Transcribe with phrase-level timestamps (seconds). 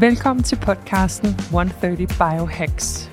[0.00, 3.10] Velkommen til podcasten 130 Biohacks.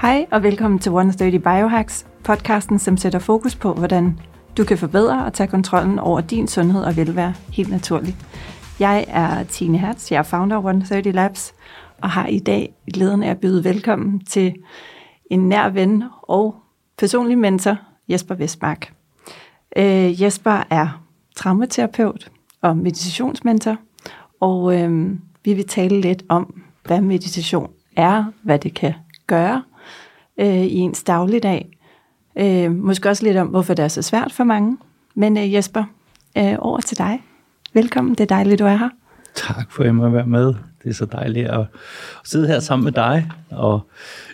[0.00, 4.18] Hej og velkommen til 130 Biohacks, podcasten, som sætter fokus på, hvordan
[4.56, 8.16] du kan forbedre og tage kontrollen over din sundhed og velvære helt naturligt.
[8.80, 11.54] Jeg er Tine Hertz, jeg er founder af 130 Labs,
[12.02, 14.54] og har i dag glæden af at byde velkommen til
[15.30, 16.54] en nær ven og
[16.98, 17.76] personlig mentor,
[18.08, 18.92] Jesper Vestmark.
[19.76, 21.02] Øh, Jesper er
[21.36, 22.31] traumaterapeut
[22.62, 23.76] og meditationsmentor,
[24.40, 25.10] og øh,
[25.44, 28.94] vi vil tale lidt om, hvad meditation er, hvad det kan
[29.26, 29.62] gøre
[30.40, 31.78] øh, i ens dagligdag.
[32.38, 34.78] Øh, måske også lidt om, hvorfor det er så svært for mange.
[35.14, 35.84] Men øh, Jesper,
[36.38, 37.22] øh, over til dig.
[37.74, 38.88] Velkommen, det er dejligt, du er her.
[39.34, 40.46] Tak for, at jeg må være med.
[40.82, 41.66] Det er så dejligt at
[42.24, 43.80] sidde her sammen med dig og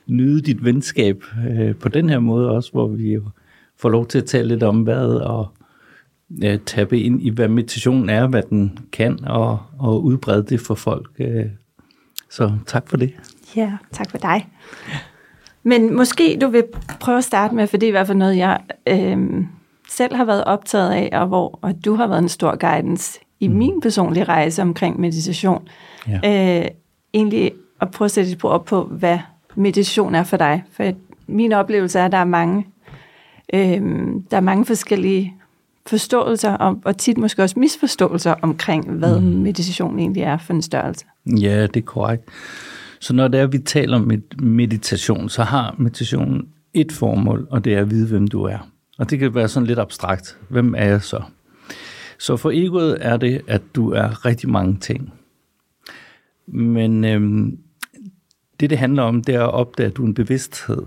[0.07, 3.23] nyde dit venskab øh, på den her måde også, hvor vi jo
[3.81, 5.49] får lov til at tale lidt om hvad og
[6.45, 10.75] øh, tabe ind i, hvad meditation er, hvad den kan, og, og udbrede det for
[10.75, 11.11] folk.
[11.19, 11.45] Øh.
[12.31, 13.15] Så tak for det.
[13.57, 14.49] Ja, tak for dig.
[15.63, 16.65] Men måske du vil
[17.01, 19.45] prøve at starte med, for det er i hvert fald noget, jeg øh,
[19.89, 23.49] selv har været optaget af, og hvor og du har været en stor guidance i
[23.49, 23.55] mm.
[23.55, 25.69] min personlige rejse omkring meditation.
[26.09, 26.61] Ja.
[26.61, 26.69] Øh,
[27.15, 29.19] egentlig at prøve at sætte et op på, hvad
[29.55, 30.65] meditation er for dig.
[30.73, 30.93] For
[31.27, 32.67] min oplevelse er, at der er mange,
[33.55, 33.81] øh,
[34.31, 35.35] der er mange forskellige
[35.89, 39.27] forståelser, og, og tit måske også misforståelser omkring, hvad mm.
[39.27, 41.05] meditation egentlig er for en størrelse.
[41.27, 42.25] Ja, det er korrekt.
[43.01, 47.65] Så når det er, at vi taler om meditation, så har meditationen et formål, og
[47.65, 48.59] det er at vide, hvem du er.
[48.99, 50.39] Og det kan være sådan lidt abstrakt.
[50.49, 51.23] Hvem er jeg så?
[52.19, 55.13] Så for egoet er det, at du er rigtig mange ting.
[56.47, 57.59] Men øhm,
[58.61, 60.83] det, det handler om, det er at opdage, at du er en bevidsthed,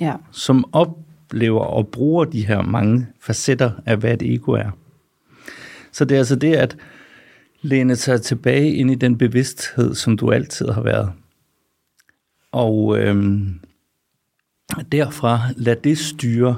[0.00, 0.14] ja.
[0.30, 0.64] som
[1.28, 4.70] oplever og bruger de her mange facetter af, hvad et ego er.
[5.92, 6.76] Så det er altså det, at
[7.62, 11.12] læne sig tilbage ind i den bevidsthed, som du altid har været.
[12.52, 13.60] Og øhm,
[14.92, 16.56] derfra lad det styre,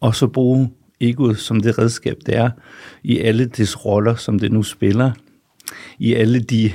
[0.00, 0.70] og så bruge
[1.00, 2.50] egoet som det redskab, det er,
[3.02, 5.12] i alle dets roller, som det nu spiller,
[5.98, 6.72] i alle de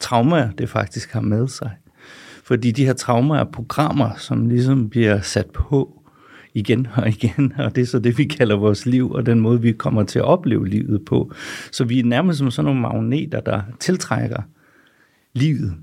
[0.00, 1.70] traumer, det faktisk har med sig.
[2.44, 5.95] Fordi de her traumer er programmer, som ligesom bliver sat på
[6.56, 9.62] igen og igen, og det er så det, vi kalder vores liv, og den måde,
[9.62, 11.32] vi kommer til at opleve livet på.
[11.72, 14.42] Så vi er nærmest som sådan nogle magneter, der tiltrækker
[15.34, 15.74] livet.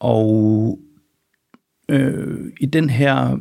[0.00, 0.78] Og
[1.88, 3.38] øh, i den her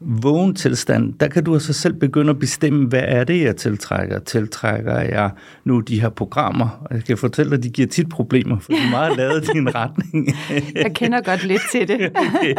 [0.00, 4.18] vågen tilstand, der kan du altså selv begynde at bestemme, hvad er det, jeg tiltrækker.
[4.18, 5.30] Tiltrækker jeg
[5.64, 6.68] nu de her programmer?
[6.84, 9.44] Og jeg kan fortælle dig, at de giver tit problemer, for de er meget lavet
[9.54, 10.28] i en retning.
[10.74, 12.00] jeg kender godt lidt til det.
[12.26, 12.54] okay.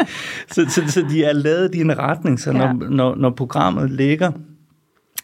[0.51, 2.73] så, så, så de er lavet i en retning, så når, ja.
[2.73, 4.31] når, når programmet ligger,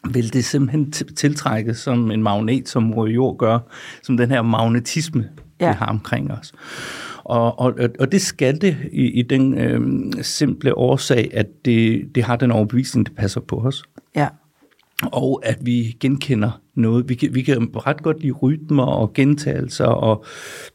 [0.09, 3.59] vil det simpelthen tiltrække som en magnet, som jord gør,
[4.03, 5.67] som den her magnetisme, ja.
[5.67, 6.53] vi har omkring os.
[7.25, 12.23] Og, og, og det skal det i, i den øh, simple årsag, at det, det
[12.23, 13.83] har den overbevisning, det passer på os.
[14.15, 14.27] Ja.
[15.11, 17.09] Og at vi genkender noget.
[17.09, 20.25] Vi kan, vi kan ret godt lide rytmer og gentagelser og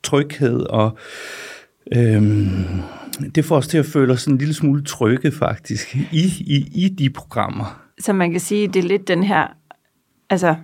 [0.02, 0.98] tryghed og...
[1.96, 2.48] Øhm,
[3.34, 6.88] det får os til at føle os en lille smule trygge faktisk i, i, i
[6.88, 7.82] de programmer.
[8.00, 9.46] Så man kan sige, det er lidt den her,
[10.30, 10.54] altså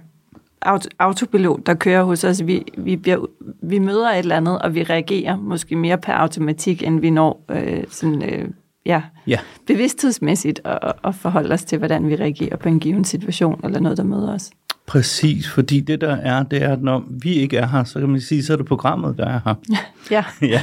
[0.66, 2.46] auto, autopilot, der kører hos os.
[2.46, 3.26] Vi, vi, bliver,
[3.62, 7.44] vi møder et eller andet, og vi reagerer måske mere per automatik, end vi når
[7.50, 8.48] øh, sådan, øh,
[8.86, 9.38] ja, ja.
[9.66, 13.98] bevidsthedsmæssigt at, at forholde os til, hvordan vi reagerer på en given situation, eller noget,
[13.98, 14.50] der møder os.
[14.86, 18.08] Præcis, fordi det der er, det er, at når vi ikke er her, så kan
[18.08, 19.54] man sige, så er det programmet, der er her.
[20.10, 20.24] Ja.
[20.54, 20.62] ja.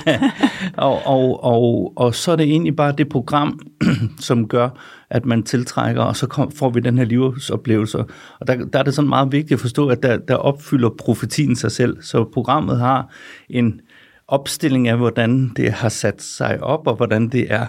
[0.77, 3.59] Og, og, og, og så er det egentlig bare det program,
[4.19, 4.69] som gør,
[5.09, 7.97] at man tiltrækker, og så kom, får vi den her livsoplevelse.
[8.39, 11.55] Og der, der er det sådan meget vigtigt at forstå, at der, der opfylder profetien
[11.55, 11.97] sig selv.
[12.01, 13.09] Så programmet har
[13.49, 13.81] en
[14.27, 17.65] opstilling af, hvordan det har sat sig op, og hvordan det er,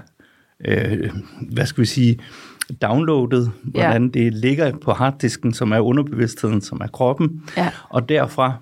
[0.66, 1.10] øh,
[1.52, 2.18] hvad skal vi sige,
[2.82, 4.20] downloadet, hvordan ja.
[4.20, 7.42] det ligger på harddisken, som er underbevidstheden, som er kroppen.
[7.56, 7.70] Ja.
[7.88, 8.52] Og derfra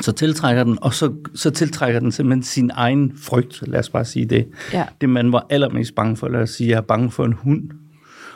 [0.00, 4.04] så tiltrækker den, og så, så tiltrækker den simpelthen sin egen frygt, lad os bare
[4.04, 4.48] sige det.
[4.72, 4.86] Ja.
[5.00, 7.70] Det man var allermest bange for, lad os sige, jeg er bange for en hund.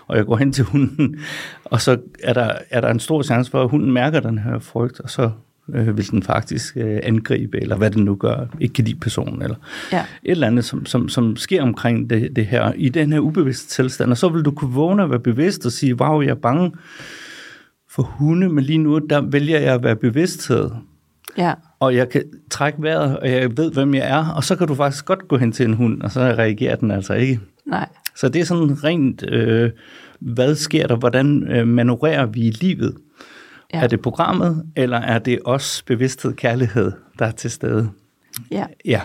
[0.07, 1.17] og jeg går hen til hunden,
[1.65, 4.59] og så er der, er der en stor chance for, at hunden mærker den her
[4.59, 5.31] frygt, og så
[5.75, 9.43] øh, vil den faktisk øh, angribe, eller hvad den nu gør, ikke kan lide personen,
[9.43, 9.57] eller
[9.93, 9.99] Ja.
[10.01, 13.69] et eller andet, som, som, som sker omkring det, det her, i den her ubevidste
[13.69, 16.35] tilstand, og så vil du kunne vågne og være bevidst og sige, wow, jeg er
[16.35, 16.73] bange
[17.91, 20.71] for hunde, men lige nu, der vælger jeg at være bevidsthed,
[21.39, 21.55] Ja.
[21.81, 24.75] og jeg kan trække vejret, og jeg ved, hvem jeg er, og så kan du
[24.75, 27.41] faktisk godt gå hen til en hund, og så reagerer den altså ikke.
[27.67, 27.89] Nej.
[28.17, 29.71] Så det er sådan rent, øh,
[30.21, 32.95] hvad sker der, hvordan øh, manøvrerer vi i livet?
[33.73, 33.83] Ja.
[33.83, 37.91] Er det programmet, eller er det os bevidsthed, kærlighed, der er til stede?
[38.51, 38.67] Ja.
[38.85, 39.01] Ja,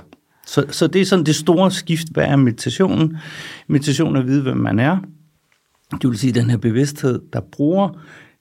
[0.46, 3.18] så, så det er sådan det store skift, hvad er meditationen?
[3.68, 4.98] Meditation er at vide, hvem man er.
[5.92, 7.90] Det vil sige den her bevidsthed, der bruger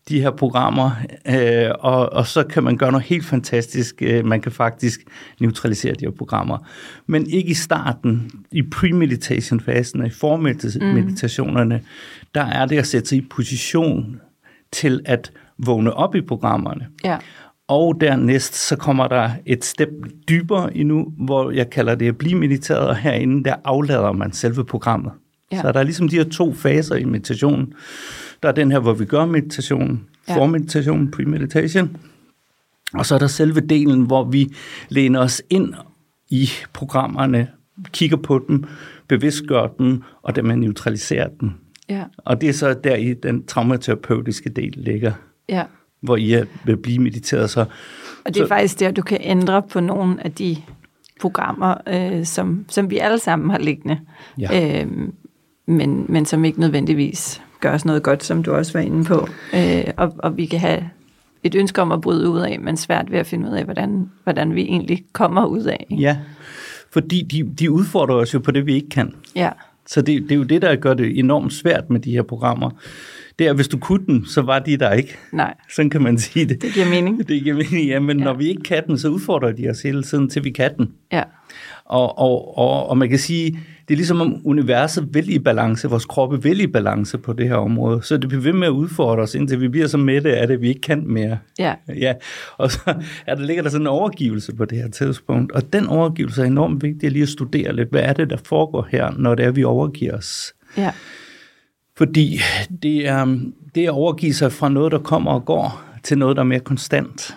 [0.08, 0.90] de her programmer,
[1.26, 4.02] øh, og, og så kan man gøre noget helt fantastisk.
[4.02, 5.00] Øh, man kan faktisk
[5.40, 6.58] neutralisere de her programmer.
[7.06, 11.84] Men ikke i starten, i pre-meditation-fasen, i formeditationerne, mm.
[12.34, 14.20] der er det at sætte sig i position
[14.72, 16.86] til at vågne op i programmerne.
[17.04, 17.16] Ja.
[17.68, 19.88] Og dernæst så kommer der et step
[20.28, 24.64] dybere endnu, hvor jeg kalder det at blive mediteret, og herinde der aflader man selve
[24.64, 25.12] programmet.
[25.52, 25.60] Ja.
[25.60, 27.72] Så der er ligesom de her to faser i meditationen.
[28.42, 30.36] Der er den her, hvor vi gør meditationen, Ja.
[30.36, 31.96] formeditation, pre-meditation.
[32.94, 34.52] Og så er der selve delen, hvor vi
[34.88, 35.74] læner os ind
[36.30, 37.48] i programmerne,
[37.92, 38.64] kigger på dem,
[39.08, 41.50] bevidstgør dem, og dermed neutraliserer dem.
[41.88, 42.04] Ja.
[42.18, 45.12] Og det er så der i den traumaterapeutiske del ligger,
[45.48, 45.62] Ja.
[46.00, 47.50] hvor I er, vil blive mediteret.
[47.50, 50.56] Så Og det er Så- faktisk der, du kan ændre på nogle af de
[51.20, 53.98] programmer, øh, som, som vi alle sammen har liggende,
[54.38, 54.80] Ja.
[54.82, 54.86] øh,
[55.66, 59.28] men, men som ikke nødvendigvis gør os noget godt, som du også var inde på.
[59.54, 60.90] Øh, og, og vi kan have
[61.42, 64.10] et ønske om at bryde ud af, men svært ved at finde ud af, hvordan,
[64.24, 65.86] hvordan vi egentlig kommer ud af.
[65.90, 66.02] ikke?
[66.02, 66.18] Ja,
[66.92, 69.14] fordi de, de udfordrer os jo på det, vi ikke kan.
[69.36, 69.50] Ja,
[69.86, 72.70] Så det, det er jo det, der gør det enormt svært med de her programmer.
[73.38, 75.16] Det er, at hvis du kunne den, så var de der ikke.
[75.32, 76.62] nej, Sådan kan man sige det.
[76.62, 77.18] det giver mening.
[77.28, 78.24] Det giver mening, ja, men Ja.
[78.24, 78.30] ja.
[78.32, 80.88] når vi ikke kan den, så udfordrer de os hele tiden, til vi kan den.
[81.12, 81.22] Ja,
[81.84, 83.58] Og, og, og, og man kan sige,
[83.88, 87.48] det er ligesom om universet vil i balance, vores kroppe vil i balance på det
[87.48, 88.02] her område.
[88.02, 90.60] Så det bliver ved med at udfordre os, indtil vi bliver så mætte af det,
[90.60, 91.38] vi ikke kan mere.
[91.58, 92.14] ja, Ja,
[92.56, 92.80] og så
[93.26, 96.46] er der, ligger der sådan en overgivelse på det her tidspunkt, og den overgivelse er
[96.46, 99.44] enormt vigtig at lige at studere lidt, hvad er det, der foregår her, når det
[99.44, 100.52] er, vi overgiver os.
[100.76, 100.90] ja,
[101.98, 102.40] fordi
[102.82, 103.38] det er,
[103.74, 106.46] det er at overgive sig fra noget, der kommer og går, til noget, der er
[106.46, 107.36] mere konstant.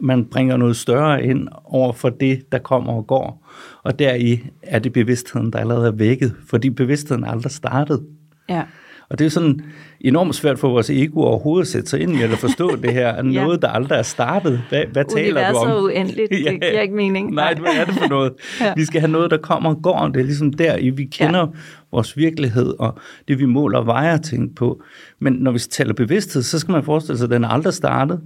[0.00, 3.46] Man bringer noget større ind over for det, der kommer og går.
[3.82, 8.06] Og deri er det bevidstheden, der allerede er vækket, fordi bevidstheden er aldrig startet.
[8.48, 8.62] ja,
[9.10, 9.60] og det er sådan
[10.00, 13.06] enormt svært for vores ego overhovedet at sætte sig ind i, eller forstå det her,
[13.08, 13.22] er Ja.
[13.22, 14.62] noget, der aldrig er startet.
[14.68, 15.66] Hvad, hvad taler du om?
[15.66, 16.50] Universet er uendeligt, det Ja.
[16.50, 17.34] giver ikke mening.
[17.34, 18.32] Nej, hvad er det for noget?
[18.60, 18.72] Ja.
[18.76, 20.08] Vi skal have noget, der kommer og går.
[20.08, 21.46] Det er ligesom der, i vi kender ja.
[21.92, 24.82] vores virkelighed, og det vi måler og vejer ting på.
[25.18, 28.20] Men når vi taler bevidsthed, så skal man forestille sig, at den er aldrig startet.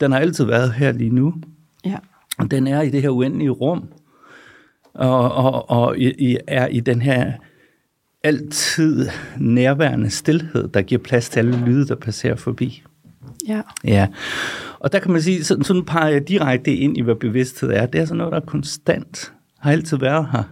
[0.00, 1.34] Den har altid været her lige nu.
[1.84, 1.96] Ja,
[2.38, 3.82] Og den er i det her uendelige rum.
[4.94, 7.32] Og, og, og i, i, er i den her
[8.24, 9.08] altid
[9.38, 12.82] nærværende stillhed, der giver plads til alle lyde, der passerer forbi.
[13.48, 14.06] ja, Ja,
[14.78, 17.86] og der kan man sige, sådan, sådan peger jeg direkte ind i, hvad bevidsthed er.
[17.86, 20.42] Det er sådan noget, der er konstant, har altid været her,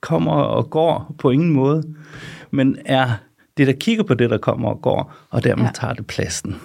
[0.00, 1.82] kommer og går på ingen måde,
[2.50, 3.10] men er
[3.56, 5.70] det, der kigger på det, der kommer og går, og dermed Ja.
[5.74, 6.56] tager det pladsen.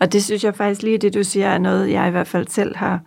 [0.00, 2.46] Og det synes jeg faktisk lige, det du siger, er noget, jeg i hvert fald
[2.48, 3.00] selv har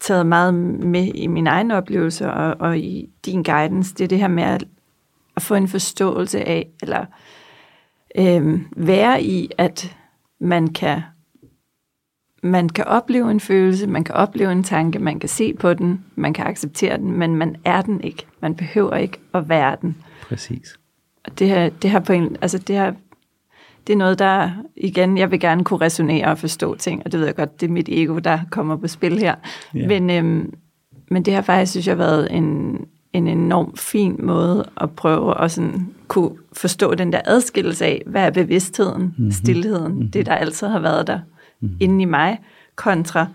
[0.00, 3.94] taget meget med i min egen oplevelse og, og i din guidance.
[3.94, 4.64] Det er det her med at,
[5.40, 7.06] at få en forståelse af, eller
[8.18, 9.96] øhm, være i, at
[10.40, 11.00] man kan,
[12.42, 16.04] man kan opleve en følelse, man kan opleve en tanke, man kan se på den,
[16.14, 18.26] man kan acceptere den, men man er den ikke.
[18.40, 19.96] Man behøver ikke at være den.
[20.22, 20.78] Præcis.
[21.24, 22.92] Og det her, det her på en, altså det her,
[23.86, 27.20] det er noget, der, igen, jeg vil gerne kunne resonere og forstå ting, og det
[27.20, 29.34] ved jeg godt, det er mit ego, der kommer på spil her.
[29.74, 29.86] Ja.
[29.86, 30.54] Men, øhm,
[31.10, 32.78] men det har faktisk, synes jeg, været en,
[33.12, 38.22] en enorm fin måde at prøve at sådan kunne forstå den der adskillelse af, hvad
[38.22, 39.30] er bevidstheden, mm-hmm.
[39.30, 40.10] stillheden, mm-hmm.
[40.10, 41.20] det der altid har været der
[41.60, 41.76] mm-hmm.
[41.80, 42.38] inde i mig,
[42.76, 43.26] kontra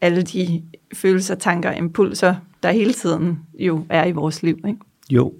[0.00, 0.62] alle de
[0.94, 4.58] følelser, tanker, impulser, der hele tiden jo er i vores liv.
[4.66, 4.78] Ikke?
[5.10, 5.32] Jo,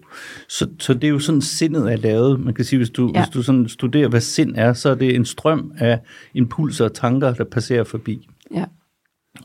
[0.49, 2.41] så, så det er jo sådan, sindet er lavet.
[2.41, 3.21] Man kan sige, hvis du, Ja.
[3.21, 6.01] hvis du sådan studerer, hvad sind er, så er det en strøm af
[6.35, 8.29] impulser og tanker, der passerer forbi.
[8.55, 8.65] Ja.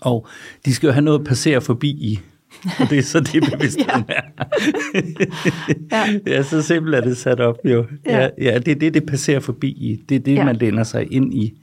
[0.01, 0.27] Og
[0.65, 2.19] de skal jo have noget at passere forbi i.
[2.79, 4.13] Og det er så det, bevidstheden ja.
[4.13, 4.45] er.
[5.91, 6.31] Ja.
[6.35, 7.85] ja, så simpelt er det sat op jo.
[8.05, 8.19] Ja.
[8.21, 10.01] Ja, ja det er det, det passerer forbi i.
[10.09, 10.45] Det er det, Ja.
[10.45, 11.61] man læner sig ind i.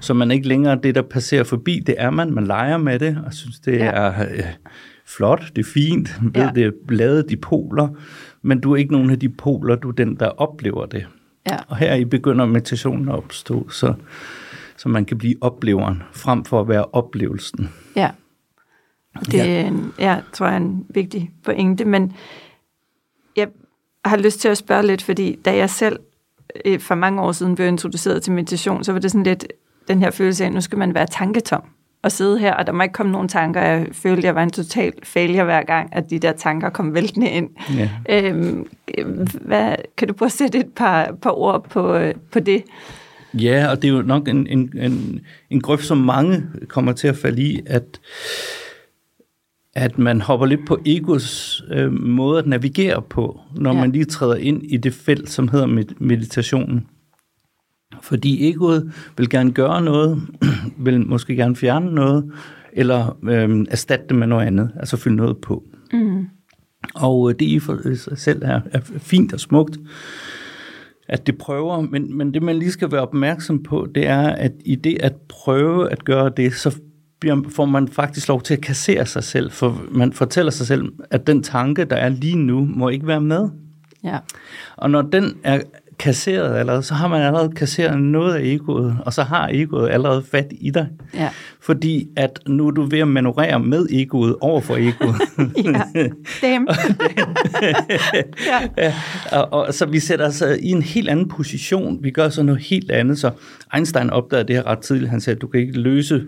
[0.00, 1.82] Så man ikke længere det, der passerer forbi.
[1.86, 2.34] Det er man.
[2.34, 3.90] Man leger med det, og synes, det Ja.
[3.90, 4.42] er øh,
[5.06, 6.18] flot, det er fint.
[6.22, 6.50] Man ved, Ja.
[6.54, 7.88] det er lavet de poler.
[8.42, 11.06] Men du er ikke nogen af de poler, du er den, der oplever det.
[11.50, 11.56] Ja.
[11.68, 13.94] Og her i begynder meditationen at opstå, så,
[14.76, 17.68] så man kan blive opleveren, frem for at være oplevelsen.
[17.96, 18.10] Ja.
[19.18, 19.44] Det Ja.
[19.44, 19.66] ja.
[19.66, 22.12] En, jeg tror jeg er en vigtig pointe, men
[23.36, 23.48] jeg
[24.04, 25.98] har lyst til at spørge lidt, fordi da jeg selv
[26.64, 29.46] øh, for mange år siden blev introduceret til meditation, så var det sådan lidt
[29.88, 31.62] den her følelse af, at nu skal man være tanketom
[32.02, 33.60] og sidde her, og der må ikke komme nogen tanker.
[33.60, 37.30] Jeg følte, jeg var en total failure hver gang, at de der tanker kom væltende
[37.30, 37.50] ind.
[37.76, 37.90] Ja.
[38.08, 38.66] Øhm,
[39.40, 42.62] hvad, kan du prøve at sætte et par, par ord på, øh, på det?
[43.34, 47.08] Ja, og det er jo nok en, en, en, en grøft, som mange kommer til
[47.08, 48.00] at falde i, at,
[49.74, 53.80] at man hopper lidt på egos øh, måde at navigere på, når Ja.
[53.80, 56.86] man lige træder ind i det felt, som hedder med, meditationen.
[58.02, 60.22] Fordi egoet vil gerne gøre noget,
[60.84, 62.32] vil måske gerne fjerne noget,
[62.72, 65.64] eller øh, erstatte det med noget andet, altså fylde noget på.
[65.92, 66.26] Mm.
[66.94, 69.78] Og øh, det i for sig selv er, er fint og smukt,
[71.08, 74.52] at det prøver, men, men det man lige skal være opmærksom på, det er, at
[74.64, 76.76] i det at prøve at gøre det, så
[77.20, 80.92] bliver, får man faktisk lov til at kassere sig selv, for man fortæller sig selv,
[81.10, 83.48] at den tanke, der er lige nu, må ikke være med.
[84.04, 84.18] Ja.
[84.76, 85.60] Og når den er
[86.00, 90.22] kasseret allerede, så har man allerede kasseret noget af egoet, og så har egoet allerede
[90.30, 90.88] fat i dig.
[91.14, 91.28] Ja.
[91.60, 95.20] Fordi at nu er du ved at manøvrere med egoet over for egoet.
[95.64, 96.08] ja.
[96.42, 96.68] Damn.
[97.62, 97.72] ja.
[98.78, 98.94] Ja,
[99.32, 101.98] og, og, så vi sætter os øh, i en helt anden position.
[102.02, 103.18] Vi gør så noget helt andet.
[103.18, 103.30] Så
[103.74, 105.10] Einstein opdagede det her ret tidligt.
[105.10, 106.22] Han sagde, at du kan ikke løse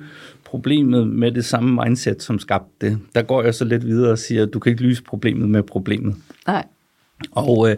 [0.52, 2.98] problemet med det samme mindset, som skabte det.
[3.14, 5.62] Der går jeg så lidt videre og siger, at du kan ikke løse problemet med
[5.62, 6.14] problemet.
[6.46, 6.64] Nej.
[7.32, 7.76] Og, øh,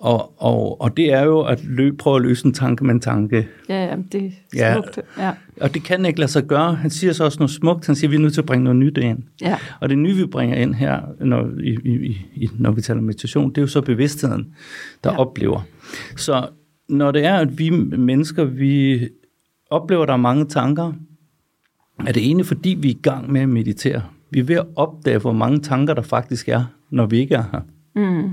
[0.00, 3.00] og, og, og det er jo at lø, prøve at løse en tanke med en
[3.00, 3.48] tanke.
[3.68, 4.74] Ja, ja, det er Ja.
[4.74, 4.98] smukt.
[5.18, 5.32] Ja.
[5.60, 6.74] Og det kan ikke lade sig gøre.
[6.74, 7.86] Han siger så også noget smukt.
[7.86, 9.18] Han siger, at vi er nødt til at bringe noget nyt ind.
[9.40, 9.58] Ja.
[9.80, 13.48] Og det nye, vi bringer ind her, når, i, i, i, når vi taler meditation,
[13.50, 14.54] det er jo så bevidstheden,
[15.04, 15.18] der ja.
[15.18, 15.60] oplever.
[16.16, 16.48] Så
[16.88, 19.08] når det er, at vi mennesker, vi
[19.70, 20.92] oplever, at der er mange tanker,
[22.06, 24.02] er det ene, fordi vi er i gang med at meditere.
[24.30, 27.44] Vi er ved at opdage, hvor mange tanker der faktisk er, når vi ikke er
[27.52, 27.60] her.
[27.94, 28.30] Mm.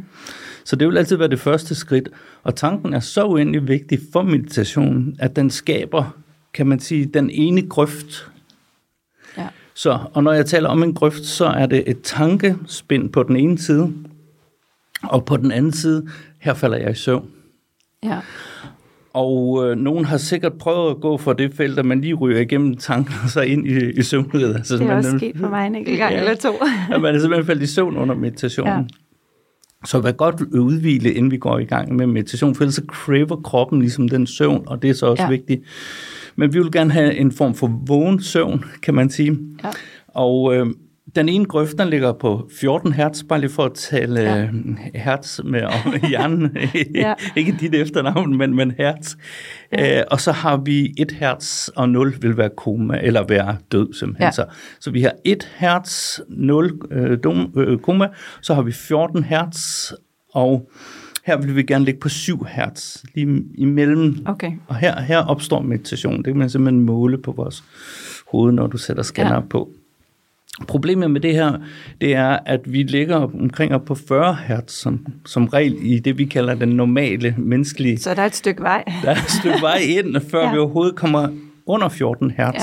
[0.65, 2.09] Så det vil altid være det første skridt.
[2.43, 6.17] Og tanken er så uendelig vigtig for meditationen, at den skaber,
[6.53, 8.31] kan man sige, den ene grøft,
[9.37, 9.47] Ja.
[9.73, 13.35] så, og når jeg taler om en grøft, så er det et tankespind på den
[13.35, 13.93] ene side,
[15.03, 16.07] og på den anden side,
[16.39, 17.29] her falder jeg i søvn.
[18.03, 18.19] Ja.
[19.13, 22.39] Og øh, nogen har sikkert prøvet at gå for det felt, at man lige ryger
[22.39, 24.55] igennem tanken og så ind i, i søvnriget.
[24.55, 26.19] Altså, Det er man, også sket for mig en enkelt gang Ja.
[26.19, 26.49] eller to.
[26.93, 28.73] at man er simpelthen faldet i søvn under meditationen.
[28.79, 28.85] Ja.
[29.85, 33.41] Så vær godt udvile, inden vi går i gang med meditation, for ellers så craver
[33.43, 35.29] kroppen ligesom den søvn, og det er så også ja.
[35.29, 35.61] vigtigt.
[36.35, 39.37] Men vi vil gerne have en form for vågen søvn, kan man sige.
[39.63, 39.69] Ja.
[40.07, 40.65] Og øh,
[41.15, 44.35] den ene grøft, den ligger på 14 hertz, bare lige for at tale Ja.
[44.35, 44.49] ja.
[44.95, 46.57] hertz med om hjernen.
[46.95, 47.13] Ja.
[47.37, 49.15] Ikke dit efternavn, men, men hertz.
[49.71, 49.99] Ja.
[49.99, 53.93] Øh, og så har vi 1 hertz, og 0 vil være koma, eller være død
[53.93, 54.25] simpelthen.
[54.25, 54.31] Ja.
[54.31, 54.45] Så,
[54.79, 58.07] så vi har 1 hertz, 0 øh, dom, øh, koma,
[58.41, 59.91] så har vi 14 hertz,
[60.33, 60.69] og
[61.25, 64.17] her vil vi gerne ligge på 7 hertz, lige imellem.
[64.25, 64.51] Okay.
[64.67, 66.17] Og her, her opstår meditation.
[66.17, 67.63] Det kan man simpelthen måle på vores
[68.31, 69.39] hoved, når du sætter scanner ja.
[69.39, 69.69] på.
[70.67, 71.53] Problemet med det her,
[72.01, 76.17] det er, at vi ligger omkring op på 40 hertz som, som regel i det,
[76.17, 77.97] vi kalder den normale menneskelige.
[77.97, 78.83] Så der er et stykke vej.
[79.03, 80.51] Der er et stykke vej ind, før Ja.
[80.51, 81.27] vi overhovedet kommer
[81.65, 82.55] under 14 hertz.
[82.55, 82.61] Ja.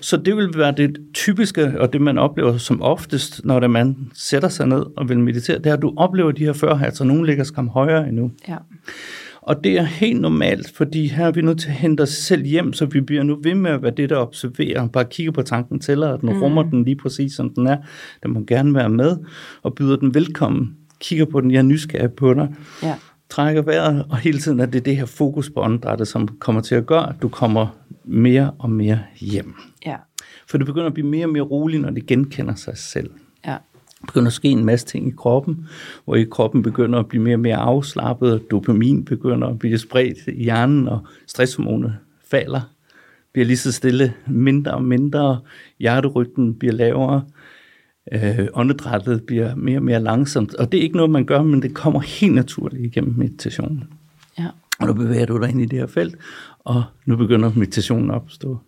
[0.00, 4.48] Så det vil være det typiske, og det man oplever som oftest, når man sætter
[4.48, 7.06] sig ned og vil meditere, det er, at du oplever de her 40 hertz, og
[7.06, 8.30] nogle ligger skam højere endnu.
[8.48, 8.56] Ja.
[9.42, 12.44] Og det er helt normalt, fordi her er vi nødt til at hente os selv
[12.44, 14.88] hjem, så vi bliver nu ved med at være det, der observerer.
[14.88, 16.42] Bare kigger på tanken, tæller, at den mm.
[16.42, 17.76] rummer den lige præcis, som den er.
[18.22, 19.16] Den må gerne være med,
[19.62, 20.76] og byder den velkommen.
[21.00, 22.54] Kigger på den, jeg er nysgerrig på dig.
[22.82, 22.94] Ja.
[23.30, 26.74] Trækker vejret, og hele tiden er det det her fokus på åndedrættet, som kommer til
[26.74, 27.66] at gøre, at du kommer
[28.04, 29.54] mere og mere hjem.
[29.86, 29.96] Ja.
[30.48, 33.10] For det begynder at blive mere og mere roligt, når det genkender sig selv.
[34.06, 35.66] Begynder at ske en masse ting i kroppen,
[36.04, 39.78] hvor i kroppen begynder at blive mere og mere afslappet, og dopamin begynder at blive
[39.78, 41.96] spredt i hjernen, og stresshormonet
[42.30, 42.60] falder,
[43.32, 45.40] bliver lige så stille mindre og mindre,
[45.78, 47.22] hjerterygten bliver lavere,
[48.12, 51.62] øh, åndedrættet bliver mere og mere langsomt, og det er ikke noget, man gør, men
[51.62, 53.84] det kommer helt naturligt igennem meditationen.
[54.38, 54.46] Ja.
[54.80, 56.16] Og nu bevæger du dig ind i det her felt,
[56.58, 58.58] og nu begynder meditationen at opstå.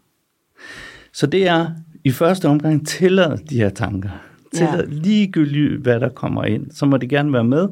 [1.12, 1.66] Så det er
[2.04, 4.10] i første omgang tillad de her tanker.
[4.54, 4.94] Tillad Ja.
[5.02, 6.70] ligegyldigt, hvad der kommer ind.
[6.70, 7.68] Så må det gerne være med,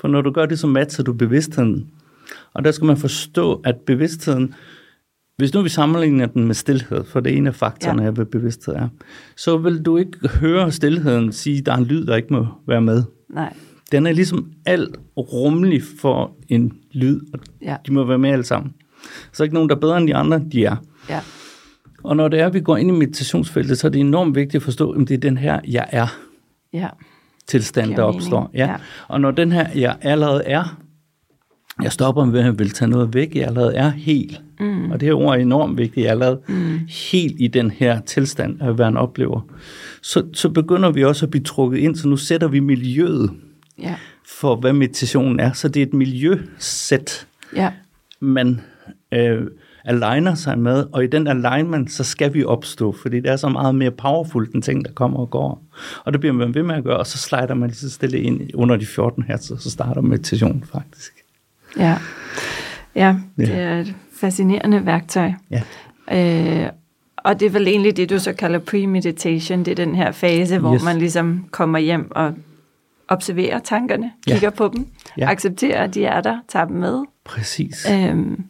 [0.00, 1.86] for når du gør det, så matcher du bevidstheden.
[2.54, 4.54] Og der skal man forstå, at bevidstheden,
[5.36, 8.06] hvis nu vi sammenligner den med stillhed, for det er en af faktorerne Ja.
[8.06, 8.12] ja.
[8.12, 8.88] hvad bevidsthed er,
[9.36, 12.46] så vil du ikke høre stillheden sige, at der er en lyd, der ikke må
[12.66, 13.02] være med.
[13.30, 13.52] Nej.
[13.92, 17.76] Den er ligesom alt rummelig for en lyd, og Ja.
[17.86, 18.72] de må være med alle sammen.
[19.32, 20.76] Så er ikke nogen, der er bedre end de andre, de er.
[21.08, 21.20] Ja.
[22.02, 24.54] Og når det er, at vi går ind i meditationsfeltet, så er det enormt vigtigt
[24.56, 26.06] at forstå, at det er den her, jeg er
[26.72, 26.88] Ja.
[27.46, 28.50] tilstand, der opstår.
[28.54, 28.66] Ja.
[28.70, 28.76] Ja.
[29.08, 30.80] Og når den her, jeg allerede er,
[31.82, 34.40] jeg stopper med at vil tage noget væk, jeg allerede er helt.
[34.60, 34.90] Mm.
[34.90, 36.78] Og det her ord er enormt vigtigt, jeg er allerede mm.
[37.10, 39.40] helt i den her tilstand af, hvad han oplever.
[40.02, 43.30] Så, så begynder vi også at blive trukket ind, så nu sætter vi miljøet
[43.78, 43.94] Ja.
[44.26, 45.52] for, hvad meditationen er.
[45.52, 47.26] Så det er et miljøsæt,
[47.56, 47.72] Ja.
[48.20, 48.60] man
[49.14, 49.42] øh,
[49.84, 53.48] aligner sig med, og i den alignment, så skal vi opstå, fordi det er så
[53.48, 55.62] meget mere powerful, den ting, der kommer og går.
[56.04, 58.20] Og det bliver man ved med at gøre, og så slider man lige så stille
[58.20, 61.12] ind under de 14 hertz, og så starter meditationen faktisk.
[61.78, 61.96] Ja.
[62.94, 63.54] Ja, det Ja.
[63.54, 65.32] er et fascinerende værktøj.
[65.50, 65.62] Ja.
[66.12, 66.70] Øh,
[67.16, 69.58] og det er vel egentlig det, du så kalder premeditation.
[69.64, 70.84] Det er den her fase, hvor Yes.
[70.84, 72.34] man ligesom kommer hjem og
[73.08, 74.32] observerer tankerne, Ja.
[74.32, 74.86] kigger på dem,
[75.18, 75.30] Ja.
[75.30, 77.86] accepterer, at de er der, tager dem med, Præcis.
[77.92, 78.44] øhm,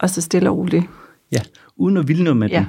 [0.00, 0.84] og så stille og roligt.
[1.32, 1.38] Ja,
[1.76, 2.56] uden at ville noget med Ja.
[2.58, 2.66] dem.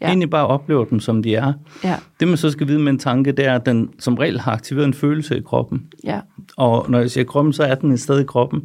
[0.00, 0.06] Ja.
[0.06, 1.52] Egentlig bare oplever dem, som de er.
[1.84, 4.40] Ja, Det man så skal vide med en tanke, det er, at den som regel
[4.40, 5.86] har aktiveret en følelse i kroppen.
[6.04, 6.20] ja,
[6.56, 8.62] Og når jeg siger kroppen, så er den et sted i kroppen.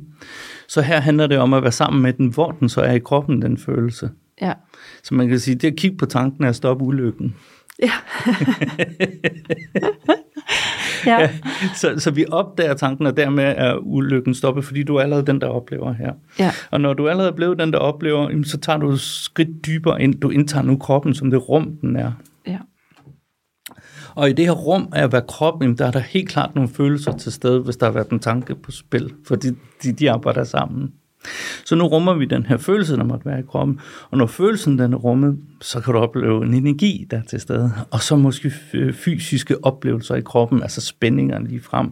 [0.68, 3.00] Så her handler det om at være sammen med den, hvor den så er i
[3.00, 4.10] kroppen, den følelse.
[4.42, 4.54] ja.
[5.04, 7.36] Så man kan sige, det at kigge på tanken er at stoppe ulykken.
[7.82, 7.92] Ja.
[11.06, 11.30] ja.
[11.76, 15.42] Så, så vi opdager tanken, og dermed er ulykken stoppet, fordi du er allerede den,
[15.42, 16.14] der oplever her.
[16.40, 16.52] Ja.
[16.72, 20.02] Og når du allerede er blevet den, der oplever, så tager du et skridt dybere
[20.02, 20.16] ind.
[20.16, 22.12] Du indtager nu kroppen som det rum, den er.
[22.48, 22.58] ja.
[24.16, 26.56] Og i det her rum af at være krop, jamen, der er der helt klart
[26.56, 29.48] nogle følelser til stede, hvis der har været en tanke på spil, fordi
[29.84, 30.92] de, de arbejder sammen.
[31.66, 33.80] Så nu rummer vi den her følelse, der måtte være i kroppen.
[34.10, 37.40] Og når følelsen den er rummet, så kan du opleve en energi, der er til
[37.40, 37.72] stede.
[37.92, 38.52] Og så måske
[38.94, 41.92] fysiske oplevelser i kroppen, altså spændingerne lige frem.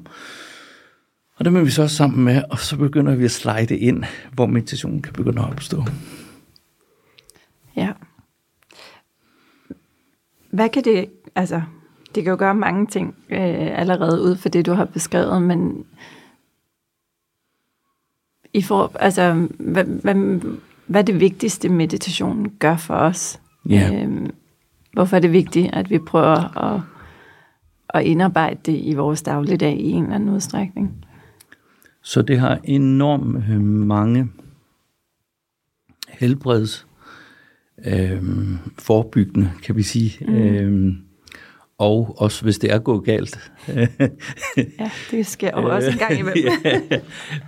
[1.35, 4.03] Og det må vi så også sammen med, og så begynder vi at slide ind,
[4.33, 5.83] hvor meditationen kan begynde at opstå.
[7.75, 7.91] Ja.
[10.51, 11.61] Hvad kan det, altså,
[12.15, 15.85] det kan jo gøre mange ting øh, allerede ud for det, du har beskrevet, men
[18.57, 20.41] i for, altså, hvad, hvad,
[20.87, 23.39] hvad det vigtigste, meditationen gør for os?
[23.69, 24.01] Ja.
[24.03, 24.29] Øhm,
[24.93, 26.81] hvorfor er det vigtigt, at vi prøver at,
[27.89, 31.05] at indarbejde det i vores dagligdag i en eller anden udstrækning?
[32.01, 34.27] Så det har enormt øh, mange
[36.09, 36.87] helbreds
[37.85, 38.23] øh,
[38.79, 40.25] forebyggende, kan vi sige.
[40.25, 40.35] Mm.
[40.35, 40.95] Øh,
[41.79, 43.51] og også hvis det er gået galt.
[44.79, 46.53] Ja, det sker jo også en gang imellem.
[46.65, 46.81] ja,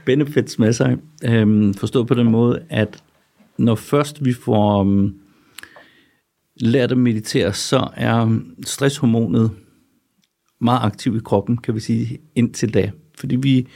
[0.06, 0.98] benefits med sig.
[1.26, 3.04] Øh, forstå på den måde, at
[3.58, 5.16] når først vi får um,
[6.56, 9.52] lært at meditere, så er stresshormonet
[10.62, 12.92] meget aktiv i kroppen, kan vi sige, indtil da.
[13.20, 13.68] Fordi vi,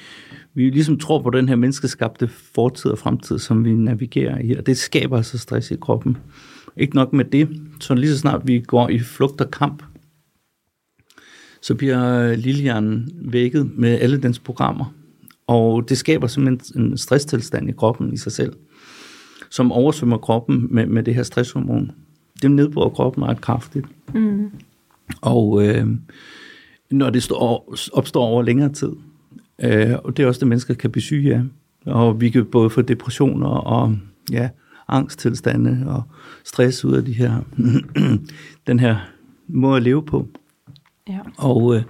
[0.53, 4.65] vi ligesom tror på den her menneskeskabte fortid og fremtid, som vi navigerer i, og
[4.65, 6.17] det skaber altså stress i kroppen.
[6.77, 9.83] Ikke nok med det, så lige så snart vi går i flugt og kamp,
[11.63, 14.93] så bliver lillehjernen vækket med alle dens programmer.
[15.47, 18.53] Og det skaber simpelthen en stresstilstand i kroppen i sig selv,
[19.49, 21.91] som oversvømmer kroppen med, med det her stresshormon.
[22.41, 23.85] Det nedbryder kroppen ret kraftigt.
[24.13, 24.51] Mm.
[25.21, 25.87] Og øh,
[26.91, 28.91] når det står, opstår over længere tid,
[29.63, 31.41] øh, og det er også det, mennesker kan blive syge af.
[31.85, 33.95] Og vi kan både få depressioner og
[34.31, 34.49] ja,
[34.87, 36.03] angsttilstande og
[36.43, 37.39] stress ud af de her,
[38.67, 38.97] den her
[39.47, 40.27] måde at leve på.
[41.09, 41.19] Ja.
[41.37, 41.83] Og øh,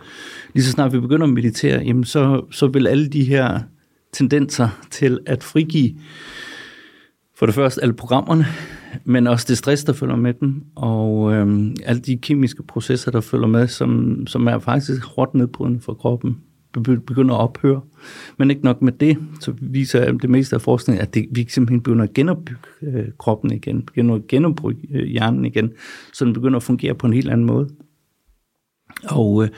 [0.53, 3.59] lige så snart vi begynder at meditere, jamen så, så vil alle de her
[4.13, 5.95] tendenser til at frigive
[7.35, 8.45] for det første alle programmerne,
[9.05, 13.21] men også det stress, der følger med dem, og øh, alle de kemiske processer, der
[13.21, 16.37] følger med, som, som er faktisk hårdt nedbrydende for kroppen,
[16.81, 17.81] begynder at ophøre.
[18.37, 21.81] Men ikke nok med det, så viser det meste af forskningen, at det, vi simpelthen
[21.81, 25.71] begynder at genopbygge øh, kroppen igen, begynder at genopbygge øh, hjernen igen,
[26.13, 27.69] så den begynder at fungere på en helt anden måde.
[29.09, 29.49] Og øh,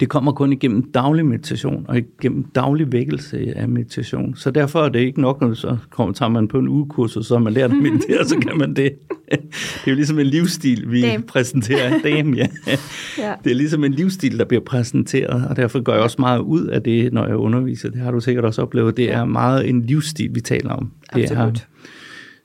[0.00, 4.36] det kommer kun igennem daglig meditation og igennem daglig vækkelse af meditation.
[4.36, 7.24] Så derfor er det ikke nok, når så kommer, tager man på en ugekurs, og
[7.24, 8.92] så har man lært at meditere, så kan man det.
[9.30, 11.22] Det er jo ligesom en livsstil, vi Dame.
[11.22, 11.98] præsenterer.
[12.04, 12.46] Dame, ja.
[13.18, 13.34] Ja.
[13.44, 16.66] Det er ligesom en livsstil, der bliver præsenteret, og derfor gør jeg også meget ud
[16.66, 17.90] af det, når jeg underviser.
[17.90, 18.96] Det har du sikkert også oplevet.
[18.96, 20.90] Det er meget en livsstil, vi taler om.
[21.14, 21.56] Det Absolut.
[21.56, 21.60] er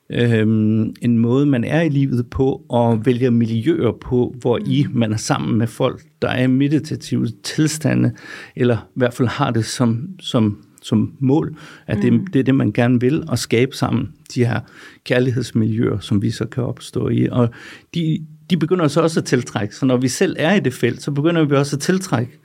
[0.09, 5.13] øhm, en måde, man er i livet på, og vælger miljøer på, hvor i man
[5.13, 8.11] er sammen med folk, der er i meditative tilstande,
[8.55, 12.55] eller i hvert fald har det som, som, som mål, at det, det er det,
[12.55, 14.59] man gerne vil, og skabe sammen de her
[15.03, 17.27] kærlighedsmiljøer, som vi så kan opstå i.
[17.31, 17.49] Og
[17.93, 21.01] de, de begynder så også at tiltrække, så når vi selv er i det felt,
[21.01, 22.39] så begynder vi også at tiltrække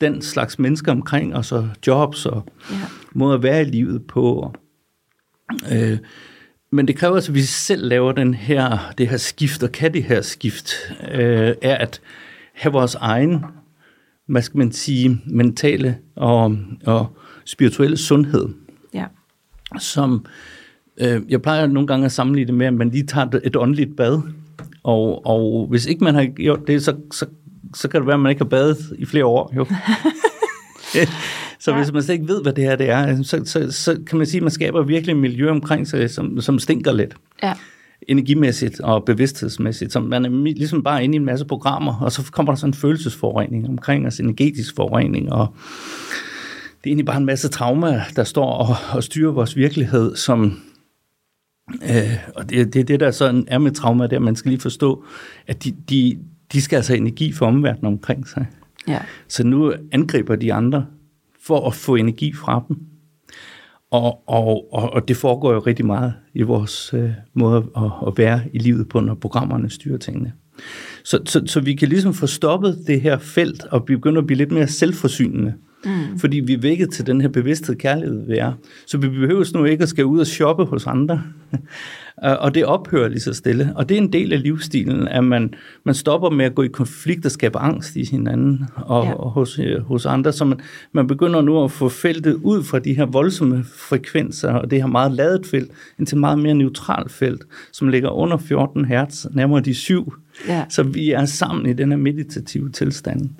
[0.00, 2.76] den slags mennesker omkring os, og jobs og Ja.
[3.14, 4.52] måde at være i livet på.
[5.72, 5.98] Øh,
[6.70, 9.94] men det kræver altså, at vi selv laver den her, det her skift, og kan
[9.94, 10.72] det her skift,
[11.14, 12.00] øh, er at
[12.54, 13.44] have vores egen,
[14.26, 18.48] hvad skal man sige, mentale og, og spirituelle sundhed,
[18.94, 19.04] Ja.
[19.78, 20.26] som
[21.00, 23.96] øh, jeg plejer nogle gange at sammenligne det med, at man lige tager et- åndeligt
[23.96, 24.20] bad,
[24.82, 27.26] og, og hvis ikke man har gjort det, så, så,
[27.74, 29.52] så kan det være, at man ikke har badet i flere år.
[29.56, 29.66] Jo.
[31.58, 31.76] så Ja.
[31.76, 34.26] hvis man slet ikke ved, hvad det her det er, så, så, så kan man
[34.26, 37.52] sige, at man skaber virkelig et miljø omkring sig, som, som stinker lidt Ja.
[38.08, 42.22] energimæssigt og bevidsthedsmæssigt, som man er ligesom bare inde i en masse programmer, og så
[42.32, 45.46] kommer der sådan en følelsesforurening omkring os, energetisk forurening, og
[46.68, 50.60] det er egentlig bare en masse trauma, der står og, og styrer vores virkelighed, som
[51.82, 54.36] øh, og det, det er det, der sådan er med trauma, det er, at man
[54.36, 55.04] skal lige forstå,
[55.46, 56.18] at de, de,
[56.52, 58.46] de skal altså have energi for omverdenen omkring sig.
[58.88, 58.98] Ja.
[59.28, 60.86] Så nu angriber de andre
[61.48, 62.76] for at få energi fra dem.
[63.90, 68.18] Og, og, og, og det foregår jo rigtig meget i vores øh, måde at, at
[68.18, 70.32] være i livet på, når programmerne styrer tingene.
[71.04, 74.38] Så, så, så vi kan ligesom få stoppet det her felt og begynde at blive
[74.38, 75.54] lidt mere selvforsynende.
[75.84, 76.18] Mm.
[76.18, 78.52] Fordi vi er vækket til den her bevidsthed, kærlighed vi er.
[78.86, 81.22] Så vi behøver nu ikke at skal ud og shoppe hos andre.
[82.22, 83.72] Og det ophører lige så stille.
[83.76, 86.68] Og det er en del af livsstilen, at man, man stopper med at gå i
[86.68, 89.12] konflikt og skabe angst i hinanden og, Ja.
[89.12, 90.32] og hos, øh, hos andre.
[90.32, 90.60] Så man,
[90.92, 94.86] man begynder nu at få feltet ud fra de her voldsomme frekvenser og det her
[94.86, 99.26] meget ladet felt, ind til et meget mere neutralt felt, som ligger under 14 hertz,
[99.30, 100.14] nærmere de 7.
[100.48, 100.64] Ja.
[100.68, 103.30] Så vi er sammen i den her meditative tilstand.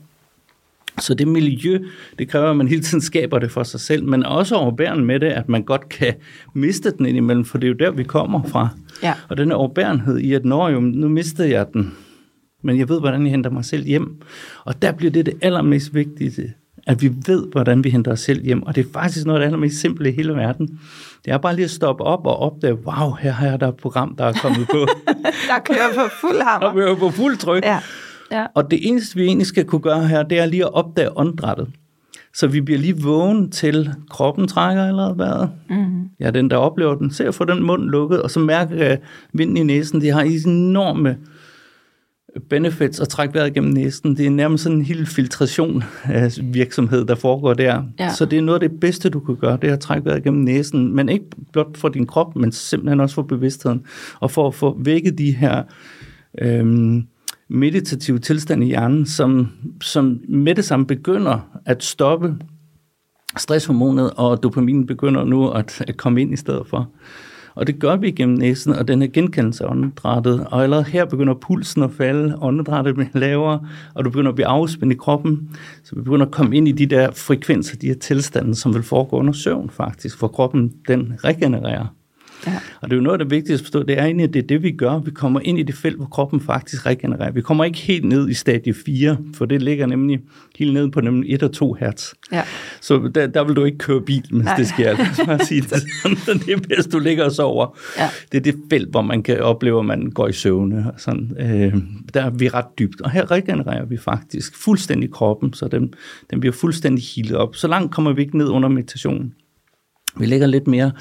[1.00, 1.78] Så det miljø,
[2.18, 5.20] det kræver, at man hele tiden skaber det for sig selv, men også overbærende med
[5.20, 6.14] det, at man godt kan
[6.54, 8.68] miste den indimellem, for det er jo der, vi kommer fra.
[9.02, 9.14] Ja.
[9.28, 11.94] Og den overbærenhed i, at når jo, nu mistede jeg den,
[12.62, 14.22] men jeg ved, hvordan jeg henter mig selv hjem.
[14.64, 16.54] Og der bliver det det allermest vigtige,
[16.86, 18.62] at vi ved, hvordan vi henter os selv hjem.
[18.62, 20.80] Og det er faktisk noget af det allermest simple i hele verden.
[21.24, 23.76] Det er bare lige at stoppe op og opdage, wow, her har jeg der et
[23.76, 24.78] program, der er kommet på.
[25.50, 26.74] Der kører på fuld og hammer.
[26.74, 27.64] vi er jo på fuld tryk.
[27.64, 27.78] Ja.
[28.32, 28.46] Ja.
[28.54, 31.68] Og det eneste, vi egentlig skal kunne gøre her, det er lige at opdage åndedrættet.
[32.34, 35.50] Så vi bliver lige vågen til, kroppen trækker allerede vejret.
[35.70, 36.08] Mm.
[36.20, 39.00] Ja, den der oplever den, se at få den mund lukket, og så mærke at
[39.32, 40.00] vinden i næsen.
[40.00, 41.16] Det har enorme
[42.50, 44.16] benefits at trække vejret gennem næsen.
[44.16, 47.82] Det er nærmest sådan en hel filtration af virksomhed, der foregår der.
[47.98, 48.12] Ja.
[48.12, 50.22] Så det er noget af det bedste, du kan gøre, det er at trække vejret
[50.22, 50.94] gennem næsen.
[50.94, 53.86] Men ikke blot for din krop, men simpelthen også for bevidstheden.
[54.20, 55.62] Og for at få vækket de her
[56.38, 57.06] øhm,
[57.48, 59.48] meditative tilstand i hjernen, som,
[59.82, 62.34] som med det samme begynder at stoppe
[63.36, 66.90] stresshormonet, og dopaminen begynder nu at, at komme ind i stedet for.
[67.54, 70.46] Og det gør vi gennem næsen, og den her genkendelse af åndedrættet.
[70.46, 74.46] Og allerede her begynder pulsen at falde, åndedrættet bliver lavere, og du begynder at blive
[74.46, 75.56] afspændt i kroppen.
[75.84, 78.82] Så vi begynder at komme ind i de der frekvenser, de her tilstande, som vil
[78.82, 81.86] foregå under søvn faktisk, for kroppen den regenererer.
[82.46, 82.58] Ja.
[82.80, 84.42] Og det er jo noget af det vigtigste at forstå, det er egentlig, at det
[84.42, 84.98] er det, vi gør.
[84.98, 87.30] Vi kommer ind i det felt, hvor kroppen faktisk regenererer.
[87.30, 90.20] Vi kommer ikke helt ned i stadie 4, for det ligger nemlig
[90.58, 92.12] helt ned på nemlig 1 og 2 hertz.
[92.32, 92.42] Ja.
[92.80, 94.56] Så der, der vil du ikke køre bil, mens Nej.
[94.56, 94.96] det sker.
[95.26, 96.16] Bare sige det sådan.
[96.16, 97.78] Så det er bedst, du ligger og sover.
[97.98, 98.08] Ja.
[98.32, 100.90] Det er det felt, hvor man kan opleve, at man går i søvne.
[100.94, 101.36] Og sådan.
[101.40, 101.74] Øh,
[102.14, 103.00] der er vi ret dybt.
[103.00, 105.94] Og her regenererer vi faktisk fuldstændig kroppen, så den,
[106.30, 107.56] den bliver fuldstændig healet op.
[107.56, 109.34] Så langt kommer vi ikke ned under meditationen.
[110.16, 110.92] Vi ligger lidt mere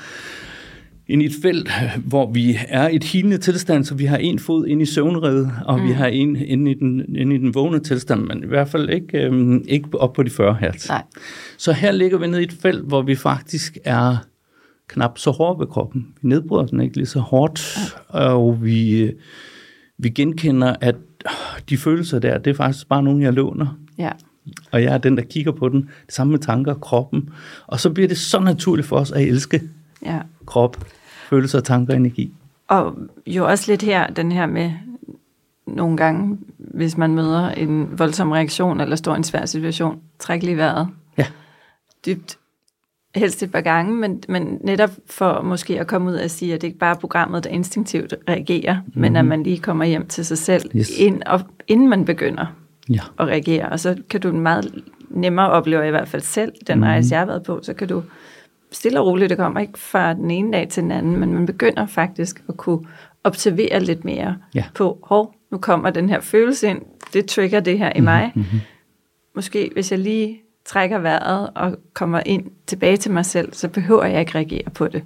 [1.07, 1.71] ind i et felt,
[2.05, 5.51] hvor vi er i et hilende tilstand, så vi har en fod ind i søvnredet,
[5.65, 5.87] og mm.
[5.87, 8.89] vi har en inde i den, inde i den vågne tilstand, men i hvert fald
[8.89, 10.89] ikke, øhm, ikke op på de 40 hertz.
[10.89, 11.03] Nej.
[11.57, 14.17] Så her ligger vi nede i et felt, hvor vi faktisk er
[14.87, 16.07] knap så hårde ved kroppen.
[16.21, 19.11] Vi nedbryder den ikke lige så hårdt, og vi,
[19.97, 20.95] vi genkender, at
[21.69, 23.79] de følelser der, det er faktisk bare nogen, jeg låner.
[23.97, 24.09] Ja.
[24.71, 25.89] Og jeg er den, der kigger på den.
[26.05, 27.29] Det samme med tanker og kroppen.
[27.67, 29.61] Og så bliver det så naturligt for os at elske
[30.05, 30.19] Ja.
[30.45, 30.77] krop,
[31.29, 32.33] følelser, tanker og energi.
[32.67, 32.95] Og
[33.27, 34.71] jo også lidt her, den her med
[35.67, 40.43] nogle gange, hvis man møder en voldsom reaktion eller står i en svær situation, træk
[40.43, 41.25] lige vejret Ja.
[42.05, 42.37] dybt.
[43.15, 46.61] Helst et par gange, men, men netop for måske at komme ud og sige, at
[46.61, 49.01] det ikke bare er programmet, der instinktivt reagerer, mm-hmm.
[49.01, 50.89] men at man lige kommer hjem til sig selv, Yes.
[50.97, 52.45] ind, og, inden man begynder
[52.89, 52.99] Ja.
[53.19, 53.69] at reagere.
[53.69, 56.83] Og så kan du meget nemmere opleve, i hvert fald selv, den Mhm.
[56.83, 58.03] rejse, jeg har været på, så kan du
[58.71, 61.45] stille og roligt, det kommer ikke fra den ene dag til den anden, men man
[61.45, 62.79] begynder faktisk at kunne
[63.23, 64.63] observere lidt mere Ja.
[64.75, 66.81] på, hov, nu kommer den her følelse ind,
[67.13, 68.31] det trigger det her i mig.
[68.35, 68.59] Mm-hmm.
[69.35, 74.05] Måske hvis jeg lige trækker vejret og kommer ind tilbage til mig selv, så behøver
[74.05, 75.03] jeg ikke reagere på det.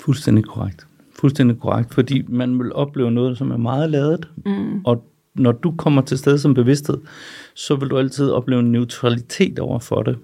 [0.00, 0.86] Fuldstændig korrekt.
[1.20, 4.80] Fuldstændig korrekt, fordi man vil opleve noget, som er meget ladet, mm.
[4.84, 6.98] og når du kommer til stede som bevidsthed,
[7.54, 10.18] så vil du altid opleve en neutralitet over for det.